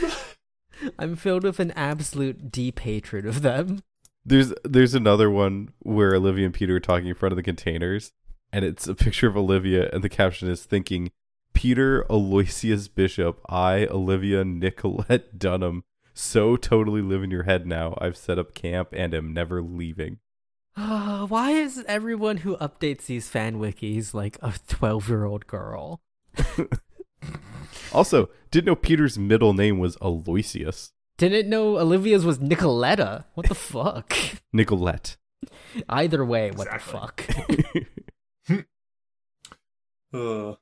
[0.97, 3.83] I'm filled with an absolute deep hatred of them.
[4.25, 8.11] There's there's another one where Olivia and Peter are talking in front of the containers,
[8.55, 11.11] and it's a picture of Olivia, and the caption is thinking,
[11.53, 15.83] Peter Aloysius Bishop, I, Olivia Nicolette Dunham,
[16.13, 17.97] so totally live in your head now.
[17.99, 20.19] I've set up camp and am never leaving.
[20.77, 25.99] Uh, why is everyone who updates these fan wikis like a 12 year old girl?
[27.93, 30.91] Also, didn't know Peter's middle name was Aloysius.
[31.17, 33.23] Didn't know Olivia's was Nicoletta.
[33.35, 34.13] What the fuck?
[34.51, 35.15] Nicolette.
[35.87, 37.55] Either way, what Exactly.
[37.55, 37.87] the fuck?
[40.13, 40.57] Ugh.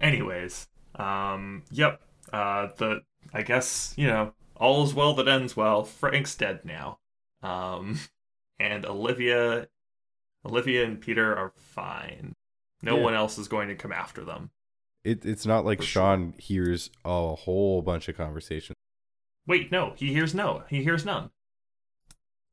[0.00, 2.00] Anyways, um, yep.
[2.32, 3.02] Uh, the
[3.32, 5.84] I guess you know all is well that ends well.
[5.84, 6.98] Frank's dead now.
[7.42, 7.98] Um,
[8.58, 9.68] and Olivia,
[10.44, 12.34] Olivia and Peter are fine.
[12.82, 13.02] No Yeah.
[13.02, 14.50] one else is going to come after them.
[15.04, 18.74] It, it's not like For Sean hears a whole bunch of conversations.
[19.46, 20.64] Wait, no, he hears no.
[20.68, 21.30] He hears none.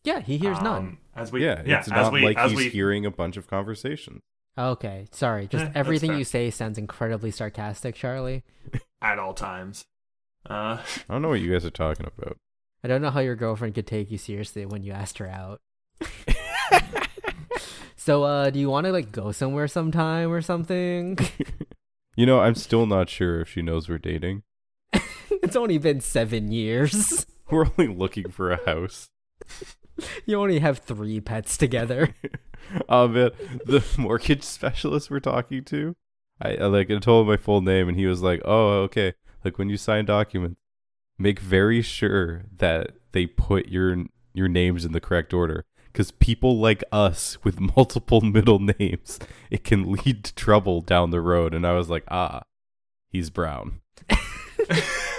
[0.04, 0.78] Yeah, he hears none.
[0.84, 3.12] Um, As we yeah, yeah, it's as not we like as he's we hearing a
[3.12, 4.22] bunch of conversations.
[4.58, 5.48] Okay, sorry.
[5.48, 8.44] Just Eh, everything you say sounds incredibly sarcastic, Charlie.
[9.02, 9.86] at all times.
[10.50, 10.78] Uh,
[11.10, 12.38] I don't know what you guys are talking about.
[12.84, 15.62] I don't know how your girlfriend could take you seriously when you asked her out.
[17.96, 21.18] so, uh, do you want to like go somewhere sometime or something?
[22.16, 24.44] You know, I'm still not sure if she knows we're dating.
[25.32, 27.26] it's only been seven years.
[27.50, 29.10] We're only looking for a house.
[30.24, 32.14] You only have three pets together.
[32.90, 33.32] Oh man,
[33.66, 35.96] the mortgage specialist we're talking to,
[36.42, 39.14] I, I like I told him my full name, and he was like, "Oh, okay.
[39.44, 40.60] Like when you sign documents,
[41.18, 46.58] make very sure that they put your your names in the correct order." Because people
[46.58, 49.20] like us with multiple middle names,
[49.52, 51.54] it can lead to trouble down the road.
[51.54, 52.42] And I was like, ah,
[53.10, 53.82] he's brown.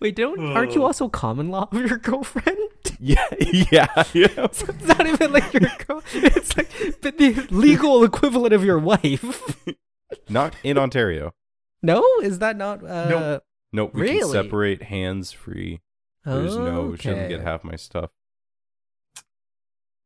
[0.00, 2.58] Wait, don't aren't you also common law of your girlfriend?
[3.00, 4.48] Yeah, yeah, yeah.
[4.50, 6.02] So it's not even like your girl.
[6.14, 6.68] It's like
[7.00, 9.64] but the legal equivalent of your wife.
[10.28, 11.32] Not in Ontario.
[11.80, 12.82] No, is that not?
[12.82, 13.44] Uh, Nope.
[13.72, 14.18] Nope, we Really?
[14.20, 15.80] can separate hands free.
[16.24, 18.10] There's no, she doesn't get half my stuff.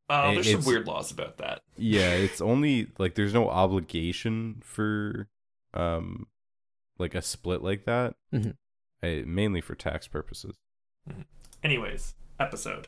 [0.09, 1.61] uh, It- there's some weird laws about that.
[1.77, 5.29] Yeah, it's only like there's no obligation for
[5.73, 6.27] um
[6.99, 8.15] like a split like that.
[8.31, 8.55] Mhm.
[9.03, 10.55] I, mainly for tax purposes.
[11.63, 12.87] Anyways, episode.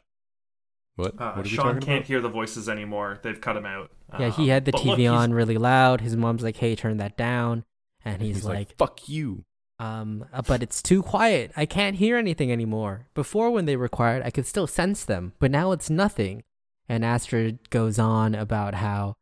[0.95, 1.19] What?
[1.19, 2.07] Uh, what are we Sean talking can't about?
[2.07, 3.19] hear the voices anymore.
[3.21, 3.91] They've cut him out.
[4.19, 6.01] Yeah, he Um, had the but TV look, he's- on really loud.
[6.01, 7.65] His mom's like, "Hey, turn that down,"
[8.03, 9.43] and he's, He's like, "Fuck you."
[9.77, 11.51] um, uh, but it's too quiet.
[11.57, 13.07] I can't hear anything anymore.
[13.13, 16.43] Before, when they were quiet, I could still sense them, but now it's nothing.
[16.87, 19.15] And Astrid goes on about how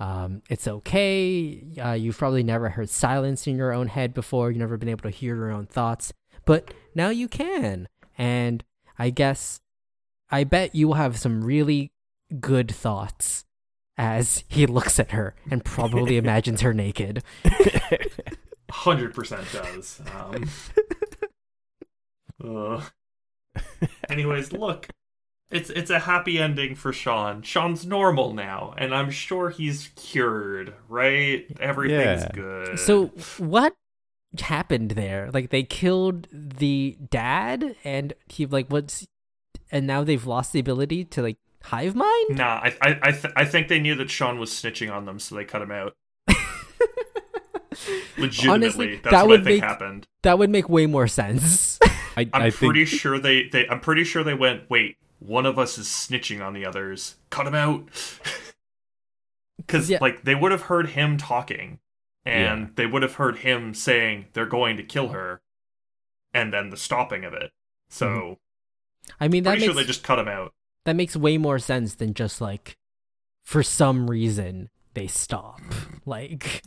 [0.00, 1.62] um, it's okay.
[1.80, 4.50] Uh, you've probably never heard silence in your own head before.
[4.50, 6.12] You've never been able to hear your own thoughts,
[6.50, 7.86] but now you can.
[8.18, 8.64] And
[8.98, 9.60] I guess,
[10.32, 11.92] I bet you will have some really
[12.40, 13.44] good thoughts
[13.96, 17.22] as he looks at her and probably imagines her naked.
[18.68, 20.00] hundred percent does.
[20.12, 20.48] Um,
[22.44, 22.82] ugh.
[24.08, 24.88] Anyways, look,
[25.52, 27.42] it's it's a happy ending for Sean.
[27.42, 30.74] Sean's normal now, and I'm sure he's cured.
[30.88, 31.46] Right?
[31.60, 32.30] Everything's Yeah.
[32.32, 32.78] good.
[32.80, 33.06] So
[33.38, 33.74] what
[34.38, 35.30] happened there?
[35.32, 39.06] Like they killed the dad, and he like what's,
[39.72, 42.36] and now they've lost the ability to like hive mind.
[42.36, 45.18] nah, I I I, th- I think they knew that Sean was snitching on them,
[45.18, 45.94] so they cut him out.
[48.18, 50.06] Legitimately, Honestly, that's that what would I think make- happened.
[50.22, 51.78] That would make way more sense.
[52.16, 55.46] I, I'm I pretty think sure they, they I'm pretty sure they went, wait, one
[55.46, 57.16] of us is snitching on the others.
[57.30, 57.88] Cut him out.
[59.68, 59.98] Cuz Yeah.
[60.00, 61.78] like they would have heard him talking
[62.24, 62.68] and Yeah.
[62.74, 65.40] they would have heard him saying they're going to kill her
[66.34, 67.52] and then the stopping of it.
[67.88, 68.36] So, Mhm.
[69.20, 70.54] I mean that pretty makes sure they just cut him out.
[70.84, 72.76] that makes way more sense than just like
[73.44, 75.60] for some reason they stop.
[76.06, 76.62] Like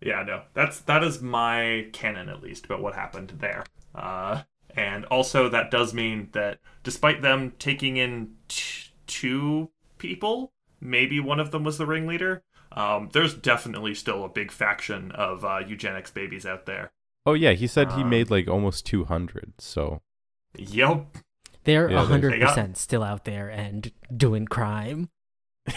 [0.00, 0.44] Yeah, no.
[0.54, 3.64] That's that is my canon at least about what happened there.
[3.94, 4.42] Uh
[4.74, 11.40] and also that does mean that despite them taking in t- two people, maybe one
[11.40, 12.42] of them was the ringleader.
[12.76, 16.90] Um, there's definitely still a big faction of uh, eugenics babies out there.
[17.24, 19.54] Oh yeah, he said he Um, made like almost 200.
[19.58, 20.02] So
[20.56, 21.06] Yep.
[21.64, 25.08] They're Yeah, a they- hundred they got- percent still out there and doing crime.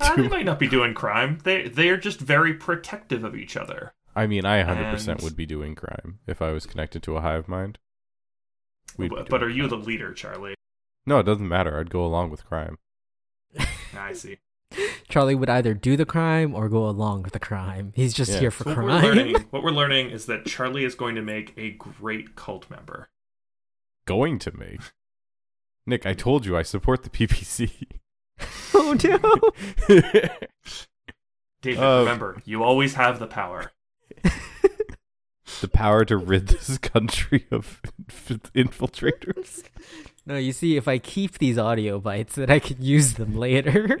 [0.00, 1.38] Uh, they might not be doing crime.
[1.44, 3.92] They they are just very protective of each other.
[4.16, 7.20] I mean, I 100% And- would be doing crime if I was connected to a
[7.20, 7.78] hive mind.
[8.96, 10.54] We'd But, but doing are you the leader, Charlie?
[11.06, 11.78] No, it doesn't matter.
[11.78, 12.78] I'd go along with crime.
[13.96, 14.38] I see.
[15.08, 17.92] Charlie would either do the crime or go along with the crime.
[17.96, 18.40] He's just Yeah.
[18.40, 19.02] here for So what we're crime.
[19.02, 23.08] learning, what we're learning is that Charlie is going to make a great cult member.
[24.06, 24.80] Going to make.
[25.86, 27.70] Nick, I told you I support the PPC.
[28.74, 28.96] oh
[29.88, 29.98] no!
[31.62, 33.72] David, Uh, remember, you always have the power.
[35.60, 37.80] the power to rid this country of
[38.54, 39.62] infiltrators.
[40.24, 43.98] No, you see, if I keep these audio bites, then I can use them later.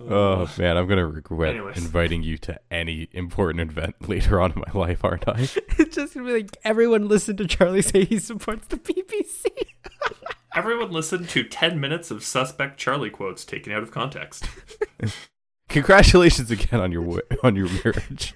[0.00, 1.76] Oh man, I'm gonna regret Anyways.
[1.78, 5.40] inviting you to any important event later on in my life, aren't I?
[5.78, 9.46] it's just gonna be like everyone listen to Charlie say he supports the PPC.
[10.54, 14.48] Everyone listen to 10 minutes of suspect Charlie quotes taken out of context.
[15.68, 18.34] Congratulations again on your wi- on your marriage.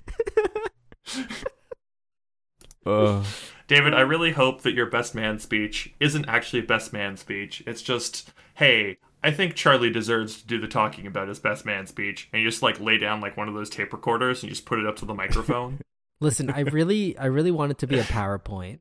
[2.85, 3.25] Uh,
[3.69, 7.63] David, I really hope that your best man speech isn't actually a best man speech.
[7.67, 11.87] It's just, hey, I think Charlie deserves to do the talking about his best man
[11.87, 12.29] speech.
[12.33, 14.67] And you just like lay down like one of those tape recorders and you just
[14.67, 15.81] put it up to the microphone.
[16.21, 18.79] Listen, I really, I really want it to be a PowerPoint.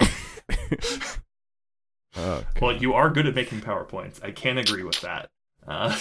[2.16, 4.22] oh, well, you are good at making PowerPoints.
[4.22, 5.28] I can't agree with that.
[5.66, 5.98] Uh,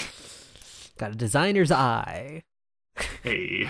[0.97, 2.43] Got a designer's eye
[3.23, 3.69] hey.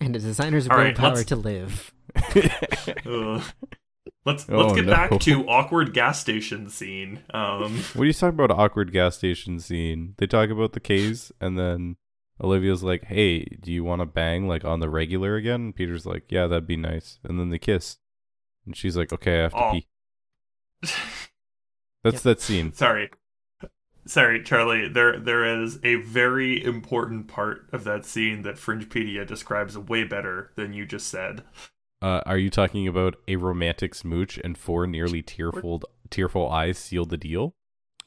[0.00, 1.92] and a designer's All right, willpower let's- to live.
[4.28, 4.34] Ugh.
[4.34, 4.92] Let's Oh, let's get no.
[4.92, 7.22] back to awkward gas station scene.
[7.30, 8.50] Um, What are you talking about?
[8.50, 10.14] Awkward gas station scene.
[10.18, 11.96] They talk about the K's, and then
[12.42, 16.06] Olivia's like, "Hey, do you want to bang like on the regular again?" And Peter's
[16.06, 17.96] like, "Yeah, that'd be nice." And then they kiss,
[18.66, 19.72] and she's like, "Okay, I have to Oh.
[19.72, 19.86] pee."
[22.04, 22.22] That's Yep.
[22.22, 22.72] that scene.
[22.72, 23.10] sorry,
[24.06, 24.88] sorry, Charlie.
[24.88, 30.52] There there is a very important part of that scene that Fringepedia describes way better
[30.54, 31.42] than you just said.
[32.00, 37.04] Uh, are you talking about a romantic smooch and four nearly tearful tearful eyes seal
[37.04, 37.54] the deal?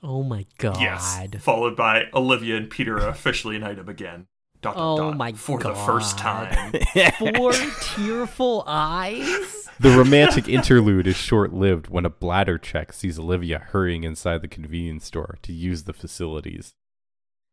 [0.01, 0.79] Oh my god.
[0.81, 4.27] Yes, followed by Olivia and Peter officially an item again.
[4.61, 6.73] Dot, dot, Oh dot, my for the first time.
[7.17, 9.67] Four tearful eyes?
[9.79, 14.47] The romantic interlude is short lived when a bladder check sees Olivia hurrying inside the
[14.47, 16.75] convenience store to use the facilities.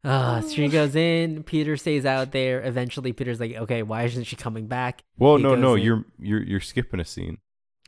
[0.05, 2.63] Uh, she goes in, Peter stays out there.
[2.65, 5.03] Eventually, Peter's like, okay, why isn't she coming back?
[5.19, 7.39] Well, He no, no, in- you're you're you're skipping a scene.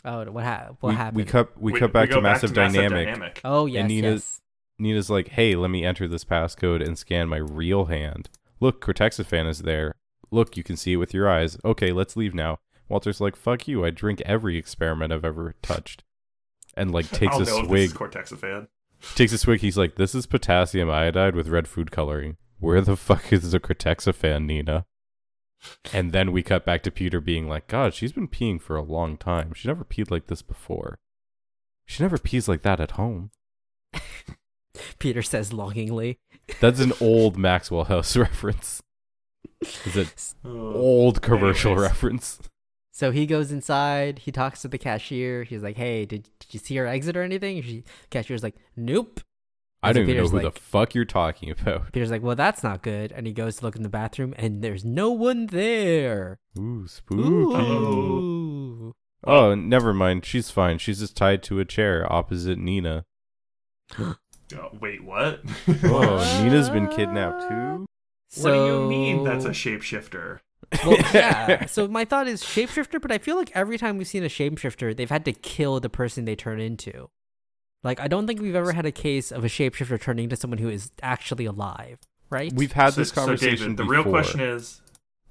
[0.04, 1.16] Oh, what, ha- what we, happened?
[1.16, 3.40] we cut we, cut back go to massive, dynamic.
[3.44, 4.40] oh, yes, Nina's- yes.
[4.78, 8.30] Nina's like, "Hey, let me enter this passcode and scan my real hand.
[8.60, 9.94] Look, Cortexiphan is there.
[10.30, 11.58] Look, you can see it with your eyes.
[11.64, 12.58] Okay, let's leave now."
[12.88, 13.84] Walter's like, "Fuck you!
[13.84, 16.02] I drink every experiment I've ever touched."
[16.76, 17.90] And like takes I'll a know if this swig.
[17.90, 18.68] is Cortexiphan.
[19.14, 19.60] Takes a swig.
[19.60, 22.36] He's like, "This is potassium iodide with red food coloring.
[22.58, 24.86] Where the fuck is the Cortexiphan, Nina?"
[25.92, 28.82] And then we cut back to Peter being like, "God, she's been peeing for a
[28.82, 29.52] long time.
[29.54, 30.98] She never peed like this before.
[31.86, 33.30] She never pees like that at home."
[34.98, 36.18] Peter says longingly.
[36.60, 38.82] That's an old Maxwell House reference.
[39.60, 41.88] Is it Uh, old commercial Anyways.
[41.90, 42.38] reference?
[42.92, 44.20] So he goes inside.
[44.20, 45.44] He talks to the cashier.
[45.44, 49.20] He's like, "Hey, did, did you see her exit or anything?" She, cashier's like, "Nope."
[49.82, 51.92] I And so don't even know Peter's who like- the fuck you're talking about.
[51.92, 54.62] Peter's like, "Well, that's not good." And he goes to look in the bathroom, and
[54.62, 56.38] there's no one there.
[56.58, 57.22] Ooh, spooky.
[57.22, 58.92] Ooh.
[59.24, 60.24] Oh, never mind.
[60.24, 60.78] She's fine.
[60.78, 63.04] She's just tied to a chair opposite Nina.
[63.98, 64.16] oh,
[64.80, 65.40] wait, what?
[65.84, 67.86] Oh, Nina's been kidnapped too.
[68.42, 70.40] What do you mean that's a shapeshifter?
[70.84, 71.66] Well, yeah.
[71.66, 74.96] So my thought is shapeshifter, but I feel like every time we've seen a shapeshifter,
[74.96, 77.08] they've had to kill the person they turn into.
[77.82, 80.58] Like I don't think we've ever had a case of a shapeshifter turning into someone
[80.58, 81.98] who is actually alive,
[82.28, 82.52] right?
[82.52, 83.92] We've had So- this so, conversation David, the before.
[83.94, 84.80] real question is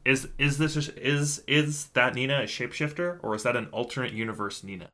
[0.06, 4.64] is is this is is that Nina a shapeshifter or is that an alternate universe
[4.64, 4.90] Nina?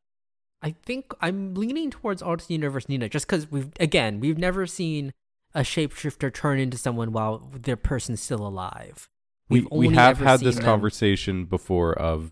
[0.61, 5.13] I think I'm leaning towards alternate universe Nina, just because we've again we've never seen
[5.53, 9.07] a shapeshifter turn into someone while their person's still alive.
[9.49, 12.31] We We've we have had this them- conversation before of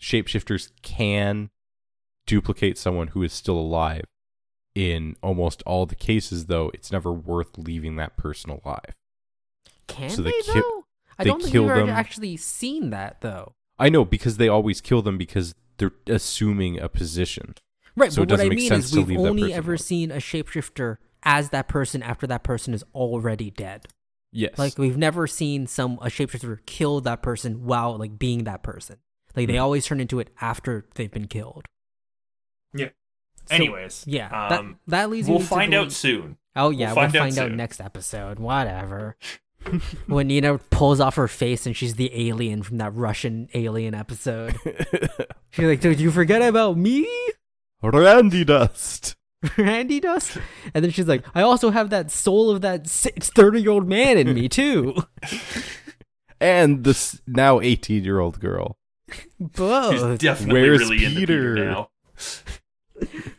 [0.00, 1.50] shapeshifters can
[2.26, 4.04] duplicate someone who is still alive.
[4.74, 8.94] In almost all the cases, though, it's never worth leaving that person alive.
[9.86, 10.84] Can So they, they ki- though?
[11.18, 13.54] I they don't think we've actually seen that though.
[13.78, 17.54] I know because they always kill them because they're assuming a position.
[17.94, 21.68] Right, So but what I mean is we've only ever seen a shapeshifter as that
[21.68, 23.86] person after that person is already dead.
[24.36, 24.58] Yes.
[24.58, 28.96] Like we've never seen some a shapeshifter kill that person while like being that person.
[29.34, 29.52] Like Hmm.
[29.52, 31.64] they always turn into it after they've been killed.
[32.74, 32.90] Yeah.
[33.46, 36.36] So- Anyways, Yeah, um, that, that leads we'll me find the- out soon.
[36.54, 38.38] Oh yeah, we'll we'll find find, out out, next episode.
[38.38, 39.16] Whatever.
[40.06, 44.54] when Nina pulls off her face and she's the alien from that Russian alien episode.
[45.50, 47.08] She's like, "Did you forget about me,
[47.82, 49.15] Randy Dust.
[49.58, 50.38] Randy Dust?"
[50.74, 54.18] And then she's like, "I also have that soul of that 30 year old man
[54.18, 54.94] in me too."
[56.40, 58.76] And this now 18 year old girl.
[59.08, 60.18] He's Both.
[60.18, 61.64] definitely Where's really into Peter Peter?
[61.64, 61.90] now.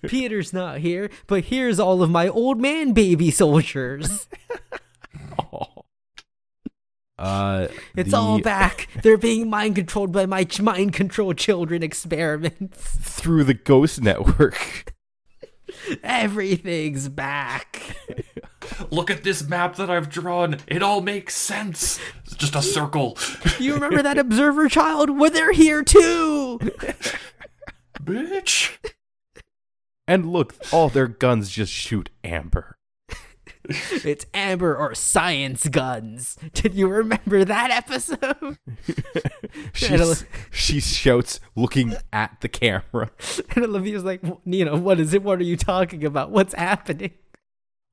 [0.08, 4.28] Peter's not here, but here's all of my old man baby soldiers.
[7.20, 8.88] Uh, It's the- all back.
[9.02, 12.95] They're being mind controlled by my mind control children experiments.
[13.20, 14.93] through the Ghost Network.
[16.03, 17.97] Everything's back.
[18.91, 20.57] Look at this map that I've drawn.
[20.67, 21.99] It all makes sense.
[22.25, 23.17] It's just a circle.
[23.59, 25.09] You remember that observer child?
[25.09, 26.59] Well, they're here too.
[28.01, 28.77] Bitch.
[30.07, 32.76] And look, all their guns just shoot amber.
[34.05, 36.38] It's Amber or science guns.
[36.53, 38.57] Did you remember that episode?
[39.74, 43.11] She, And she shouts, looking at the camera.
[43.55, 45.24] And Olivia's like, Nina, what is it?
[45.24, 46.32] What are you talking about?
[46.32, 47.11] What's happening?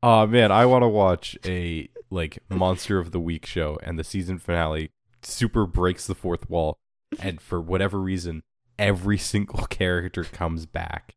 [0.03, 4.05] Oh man, I want to watch a like Monster of the Week show, and the
[4.05, 4.91] season finale
[5.23, 6.79] super breaks the fourth wall,
[7.19, 8.43] and for whatever reason,
[8.79, 11.15] every single character comes back.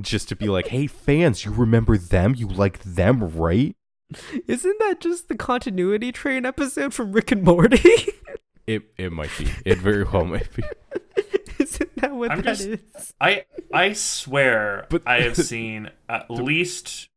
[0.00, 2.34] Just to be like, hey fans, you remember them?
[2.36, 3.76] You like them, right?
[4.48, 7.78] Isn't that just the continuity train episode from Rick and Morty?
[8.66, 9.48] It it might be.
[9.64, 10.62] It very well might be.
[11.58, 13.14] Isn't that what I'm that just- is?
[13.20, 17.08] I I swear But- I have seen at least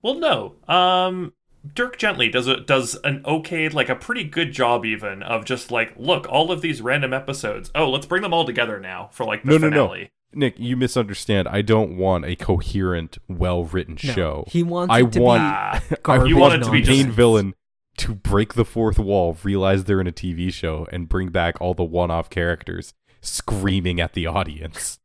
[0.00, 0.54] well no.
[0.74, 1.34] Um
[1.74, 5.70] Dirk Gently does a, does an okay like a pretty good job even of just
[5.70, 7.70] like look all of these random episodes.
[7.74, 9.94] Oh, let's bring them all together now for like the No, no, no.
[10.32, 10.50] Finale.
[10.50, 11.48] Nick, you misunderstand.
[11.48, 14.44] I don't want a coherent, well written No, show.
[14.48, 17.04] He wants I it to want- I garbage you want it to be the just-
[17.04, 17.54] main villain
[17.98, 21.74] to break the fourth wall, realize they're in a TV show, and bring back all
[21.74, 24.98] the one-off characters screaming at the audience.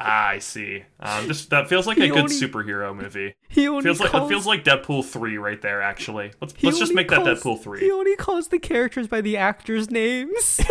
[0.00, 0.84] ah, I see.
[1.00, 3.34] Um, this that feels like He a good only- superhero movie.
[3.48, 5.82] He only Feels like it feels like Deadpool three right there.
[5.82, 7.80] Actually, let's let's just only make that Deadpool three.
[7.80, 10.60] He only calls the characters by the actors' names.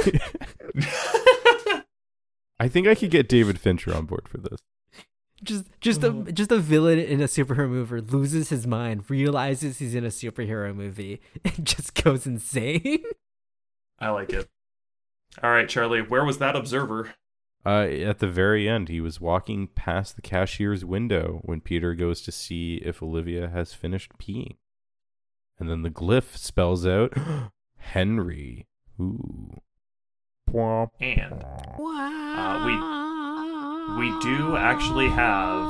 [2.59, 4.59] I think I could get David Fincher on board for this.
[5.43, 9.95] just just a just a villain in a superhero movie loses his mind, realizes he's
[9.95, 13.03] in a superhero movie, and just goes insane.
[13.99, 14.47] I like it.
[15.41, 17.15] All right, Charlie, where was that observer?
[17.65, 22.21] Uh, at the very end, he was walking past the cashier's window when Peter goes
[22.21, 24.57] to see if Olivia has finished peeing.
[25.57, 27.13] And then the glyph spells out
[27.77, 28.67] Henry.
[28.99, 29.61] Ooh.
[30.53, 30.89] Bwomp.
[31.01, 31.43] And
[31.77, 32.65] Wow.
[33.97, 35.67] we do actually have.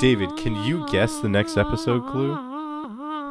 [0.00, 2.34] David, can you guess the next episode clue?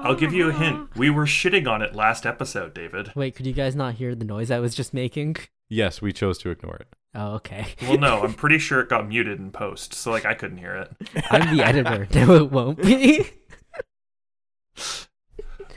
[0.04, 0.96] I'll give you a hint.
[0.96, 3.12] We were shitting on it last episode, David.
[3.16, 5.36] Wait, could you guys not hear the noise I was just making?
[5.70, 6.88] Yes, we chose to ignore it.
[7.16, 7.68] Oh, okay.
[7.84, 10.76] Well, no, I'm pretty sure it got muted in post, so like I couldn't hear
[10.76, 10.92] it.
[11.32, 12.08] I'm the editor.
[12.14, 13.26] No, it won't be.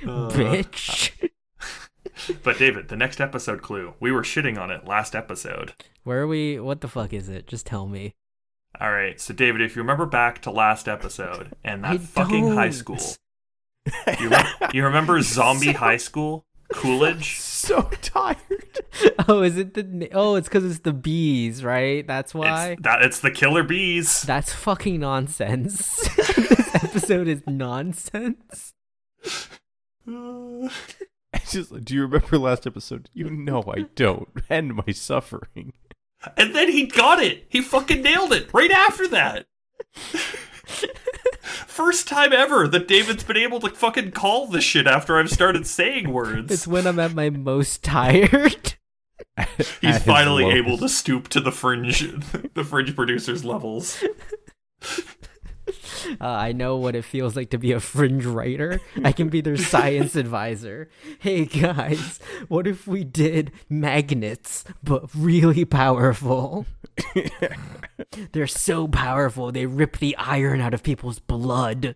[0.06, 1.10] Uh, Bitch.
[2.42, 3.94] But David, the next episode clue.
[4.00, 5.72] We were shitting on it last episode.
[6.04, 6.58] Where are we?
[6.58, 7.46] What the fuck is it?
[7.46, 8.14] Just tell me.
[8.80, 12.48] All right, so David, if you remember back to last episode and that I fucking
[12.54, 12.72] high don't.
[12.72, 12.98] school,
[14.20, 16.44] you, rem- you remember Zombie High School?
[16.72, 17.38] Coolidge?
[17.38, 18.80] So tired.
[19.26, 20.10] Oh, is it the?
[20.12, 22.06] Oh, it's because it's the bees, right?
[22.06, 22.72] That's why.
[22.72, 24.22] It's, that it's the killer bees.
[24.22, 25.96] That's fucking nonsense.
[26.16, 28.74] this episode is nonsense.
[31.48, 33.08] It's just, do you remember last episode?
[33.14, 34.28] You know I don't.
[34.50, 35.72] End my suffering.
[36.36, 37.46] And then he got it.
[37.48, 39.46] He fucking nailed it right after that.
[41.40, 45.66] First time ever that David's been able to fucking call the shit after I've started
[45.66, 46.52] saying words.
[46.52, 48.74] It's when I'm at my most tired.
[49.80, 50.56] He's finally lowest.
[50.56, 52.00] able to stoop to the fringe,
[52.54, 54.02] the fringe producers levels.
[56.20, 58.80] Uh, I know what it feels like to be a fringe writer.
[59.04, 60.88] I can be their science advisor.
[61.18, 66.66] Hey guys, what if we did magnets, but really powerful?
[68.32, 71.94] They're so powerful, they rip the iron out of people's blood.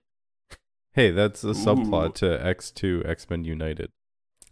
[0.94, 2.12] Hey, that's a subplot Ooh.
[2.38, 3.90] to X2 X Men United.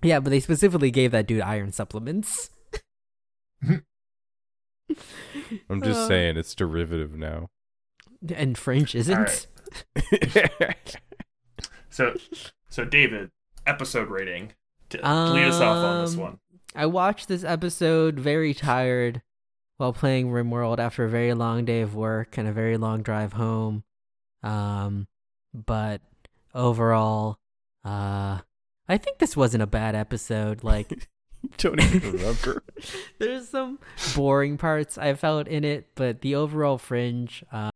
[0.02, 2.50] Yeah, but they specifically gave that dude iron supplements.
[5.68, 6.08] I'm just Uh.
[6.08, 7.50] saying it's derivative now.
[8.34, 9.48] And Fringe isn't.
[10.60, 10.96] right.
[11.92, 12.14] So,
[12.68, 13.30] so David,
[13.66, 14.52] episode rating.
[14.90, 16.38] To lead us off on this Um, one.
[16.74, 19.22] I watched this episode very tired
[19.76, 23.32] while playing RimWorld after a very long day of work and a very long drive
[23.32, 23.82] home.
[24.44, 25.08] Um,
[25.52, 26.00] but
[26.54, 27.38] overall,
[27.84, 28.38] uh,
[28.88, 30.62] I think this wasn't a bad episode.
[30.62, 31.08] Like,
[31.56, 32.62] Don't remember.
[33.18, 33.78] there's some
[34.14, 37.70] boring parts I felt in it, but the overall fringe, uh,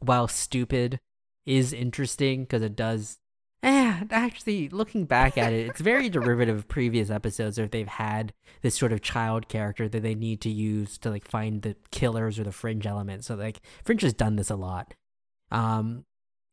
[0.00, 1.00] while stupid,
[1.46, 3.18] is interesting because it does.
[3.62, 8.32] Eh, actually, looking back at it, it's very derivative of previous episodes where they've had
[8.62, 12.38] this sort of child character that they need to use to like find the killers
[12.38, 13.24] or the fringe element.
[13.24, 14.94] So like Fringe has done this a lot.
[15.50, 16.04] Um,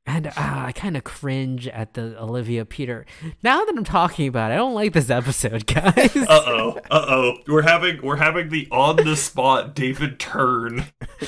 [0.08, 3.06] and uh, I kind of cringe at the Olivia Peter.
[3.42, 6.16] Now that I'm talking about it, I don't like this episode, guys.
[6.16, 6.80] Uh oh.
[6.92, 7.38] Uh oh.
[7.48, 10.82] We're having we're having the on the spot David turn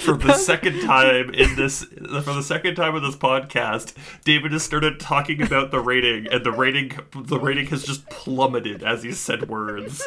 [0.00, 3.94] for the second time in this for the second time in this podcast.
[4.24, 8.82] David has started talking about the rating, and the rating the rating has just plummeted
[8.82, 10.06] as he said words.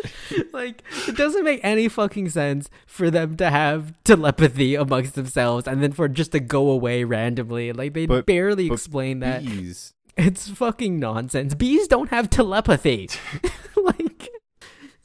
[0.52, 5.82] like it doesn't make any fucking sense for them to have telepathy amongst themselves and
[5.82, 7.72] then for it just to go away randomly.
[7.72, 9.44] Like they But- barely but explain that.
[9.44, 9.94] Bees.
[10.18, 11.56] It's fucking nonsense.
[11.56, 13.10] Bees don't have telepathy.
[13.78, 14.30] like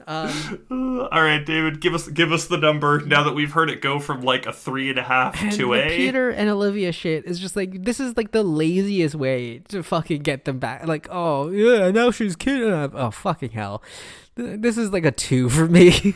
[0.09, 3.81] um All right, David, give us give us the number now that we've heard it
[3.81, 5.97] go from like a three and a half and to the a.
[5.97, 10.23] Peter and Olivia shit is just like this is like the laziest way to fucking
[10.23, 10.87] get them back.
[10.87, 12.95] Like, oh yeah, now she's kidnapped.
[12.97, 13.83] Oh fucking hell.
[14.35, 16.15] This is like a two for me.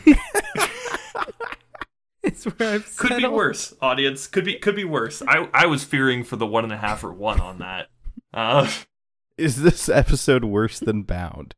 [2.23, 4.27] it's where I've Could be worse, audience.
[4.27, 5.21] Could be could be worse.
[5.27, 7.87] I I was fearing for the one and a half or one on that.
[8.33, 8.69] Uh,
[9.37, 11.55] Is this episode worse than Bound?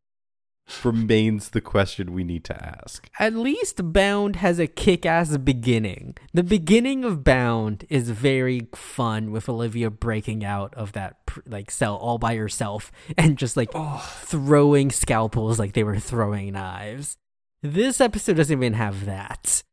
[0.85, 3.09] Remains the question we need to ask.
[3.19, 6.15] At least Bound has a kick ass beginning.
[6.33, 11.97] The beginning of Bound is very fun with Olivia breaking out of that like cell
[11.97, 13.71] all by herself and just like
[14.01, 17.17] throwing scalpels like they were throwing knives.
[17.61, 19.63] This episode doesn't even have that.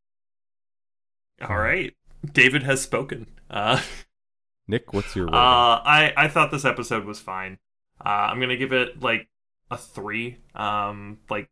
[1.49, 1.95] All right,
[2.33, 3.27] David has spoken.
[3.49, 3.81] Uh,
[4.69, 5.39] Nick, what's your rating?
[5.39, 7.59] Uh, I I thought this episode was fine.
[8.05, 9.29] Uh, I'm gonna give it like
[9.71, 10.39] a three.
[10.55, 11.49] Um, like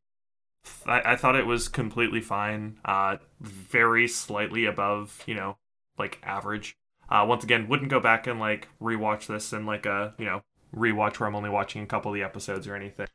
[0.87, 2.79] I, I thought it was completely fine.
[2.85, 5.57] Uh, very slightly above, you know,
[5.99, 6.77] like average.
[7.09, 10.43] Uh, once again, wouldn't go back and like rewatch this in like a you know
[10.75, 13.07] rewatch where I'm only watching a couple of the episodes or anything.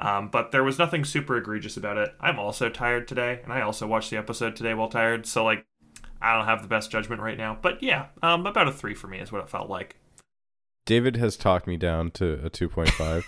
[0.00, 2.14] Um, but there was nothing super egregious about it.
[2.20, 5.26] I'm also tired today, and I also watched the episode today while tired.
[5.26, 5.66] So like,
[6.20, 7.58] I don't have the best judgment right now.
[7.60, 9.96] But yeah, um, about a three for me is what it felt like.
[10.86, 13.24] David has talked me down to a 2.5.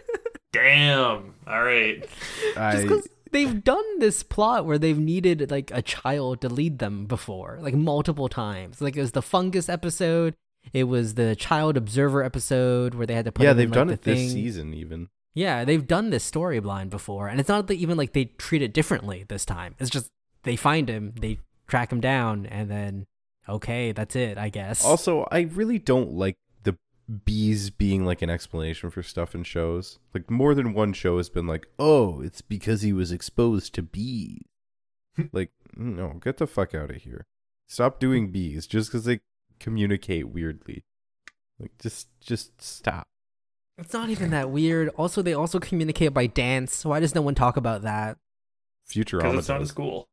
[0.52, 1.34] Damn.
[1.46, 2.00] All right.
[2.00, 6.78] Just I because they've done this plot where they've needed like a child to lead
[6.78, 8.80] them before, like multiple times.
[8.80, 10.34] Like it was the fungus episode.
[10.72, 13.78] It was the child observer episode where they had to put yeah, they've in, like,
[13.78, 15.08] done the it this season even.
[15.34, 18.72] Yeah, they've done this storyline before, and it's not that even like they treat it
[18.72, 19.74] differently this time.
[19.78, 20.10] It's just
[20.44, 23.06] they find him, they track him down, and then
[23.48, 24.84] okay, that's it, I guess.
[24.84, 26.76] Also, I really don't like the
[27.24, 29.98] bees being like an explanation for stuff in shows.
[30.14, 33.82] Like more than one show has been like, "Oh, it's because he was exposed to
[33.82, 34.42] bees."
[35.32, 37.26] like, no, get the fuck out of here.
[37.66, 39.20] Stop doing bees just cuz they
[39.58, 40.84] communicate weirdly.
[41.58, 43.06] Like just just stop.
[43.78, 44.88] it's not even that weird.
[44.90, 46.84] Also, they also communicate by dance.
[46.84, 48.18] Why does no one talk about that?
[48.88, 49.68] Because Futurama it's not does.
[49.70, 50.08] as cool.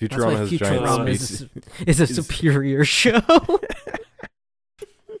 [0.00, 1.30] That's Futurama why has giant Futurama space.
[1.30, 1.48] is a,
[1.90, 3.20] is a is- superior show.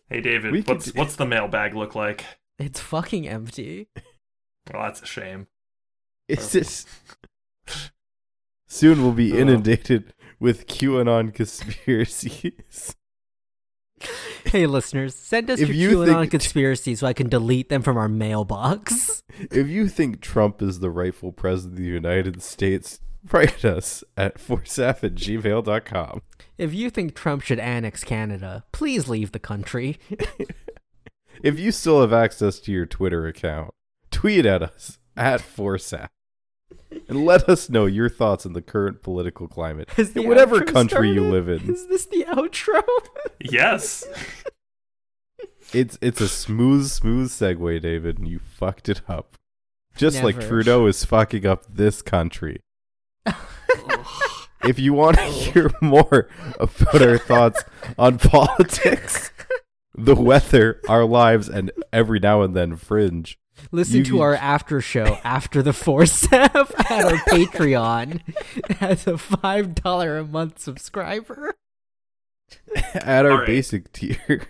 [0.08, 2.24] Hey, David, We what's do- what's the mailbag look like?
[2.58, 3.88] it's fucking empty.
[4.72, 5.48] Well, that's a shame.
[6.28, 6.86] Is this
[8.66, 9.38] Soon we'll be Ugh.
[9.38, 12.96] inundated with QAnon conspiracies.
[14.46, 17.80] Hey, listeners, send us If your you QAnon think- conspiracies so I can delete them
[17.80, 19.22] from our mailbox.
[19.38, 23.00] if you think Trump is the rightful president of the United States,
[23.32, 26.22] write us at forsaf at gmail.com.
[26.58, 29.98] If you think Trump should annex Canada, please leave the country.
[31.42, 33.74] If you still have access to your Twitter account,
[34.10, 36.08] tweet at us at forsaf.
[37.08, 40.72] And let us know your thoughts on the current political climate Has in whatever outro
[40.72, 41.68] country you live in.
[41.68, 42.82] Is this the outro?
[43.40, 44.04] Yes.
[45.72, 49.32] It's it's a smooth, smooth segue, David, and you fucked it up.
[49.96, 52.60] Just like Trudeau is fucking up this country.
[54.64, 56.28] If you want to hear more
[56.58, 57.64] about our thoughts
[57.98, 59.30] on politics,
[59.94, 63.38] the weather, our lives, and every now and then fringe,
[63.70, 66.56] Listen You- to our after show after the Force app
[66.90, 68.20] at our Patreon
[68.80, 71.54] as a five dollar a month subscriber.
[72.94, 73.46] at our All right.
[73.46, 74.48] basic tier.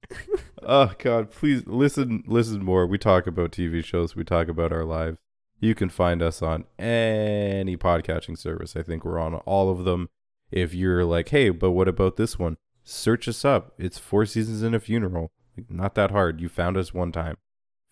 [0.64, 2.86] oh God, please listen, listen more.
[2.88, 4.16] We talk about TV shows.
[4.16, 5.18] We talk about our lives.
[5.60, 8.76] You can find us on any podcatching service.
[8.76, 10.08] I think we're on all of them.
[10.50, 12.56] If you're like, hey, but what about this one?
[12.82, 13.74] Search us up.
[13.78, 15.30] It's Four Seasons in a Funeral.
[15.68, 16.40] Not that hard.
[16.40, 17.36] You found us one time.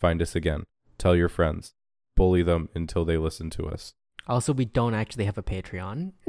[0.01, 0.65] Find us again.
[0.97, 1.75] Tell your friends.
[2.17, 3.93] Bully them until they listen to us.
[4.27, 6.13] Also, we don't actually have a Patreon.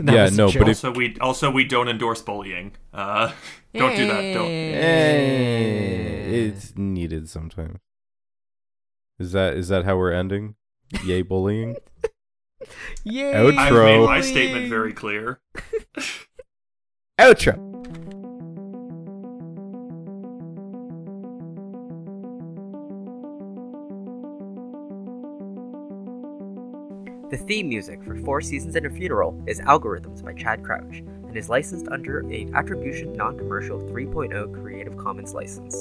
[0.00, 0.62] That Yeah, was no, but joke.
[0.62, 2.72] if- Also, we also we don't endorse bullying.
[2.92, 3.32] Uh,
[3.74, 4.34] don't do that.
[4.34, 4.46] Don't.
[4.50, 7.78] Eh, it's needed sometimes.
[9.20, 10.56] Is that is that how we're ending?
[11.04, 11.76] Yay bullying.
[13.04, 13.32] Yay!
[13.32, 13.58] Outro.
[13.58, 15.40] I've made my statement very clear.
[17.18, 17.62] Outro.
[27.28, 31.36] The theme music for Four Seasons and a Funeral is Algorithms by Chad Crouch and
[31.36, 35.74] is licensed under a Attribution Non-Commercial 3.0 Creative Commons license.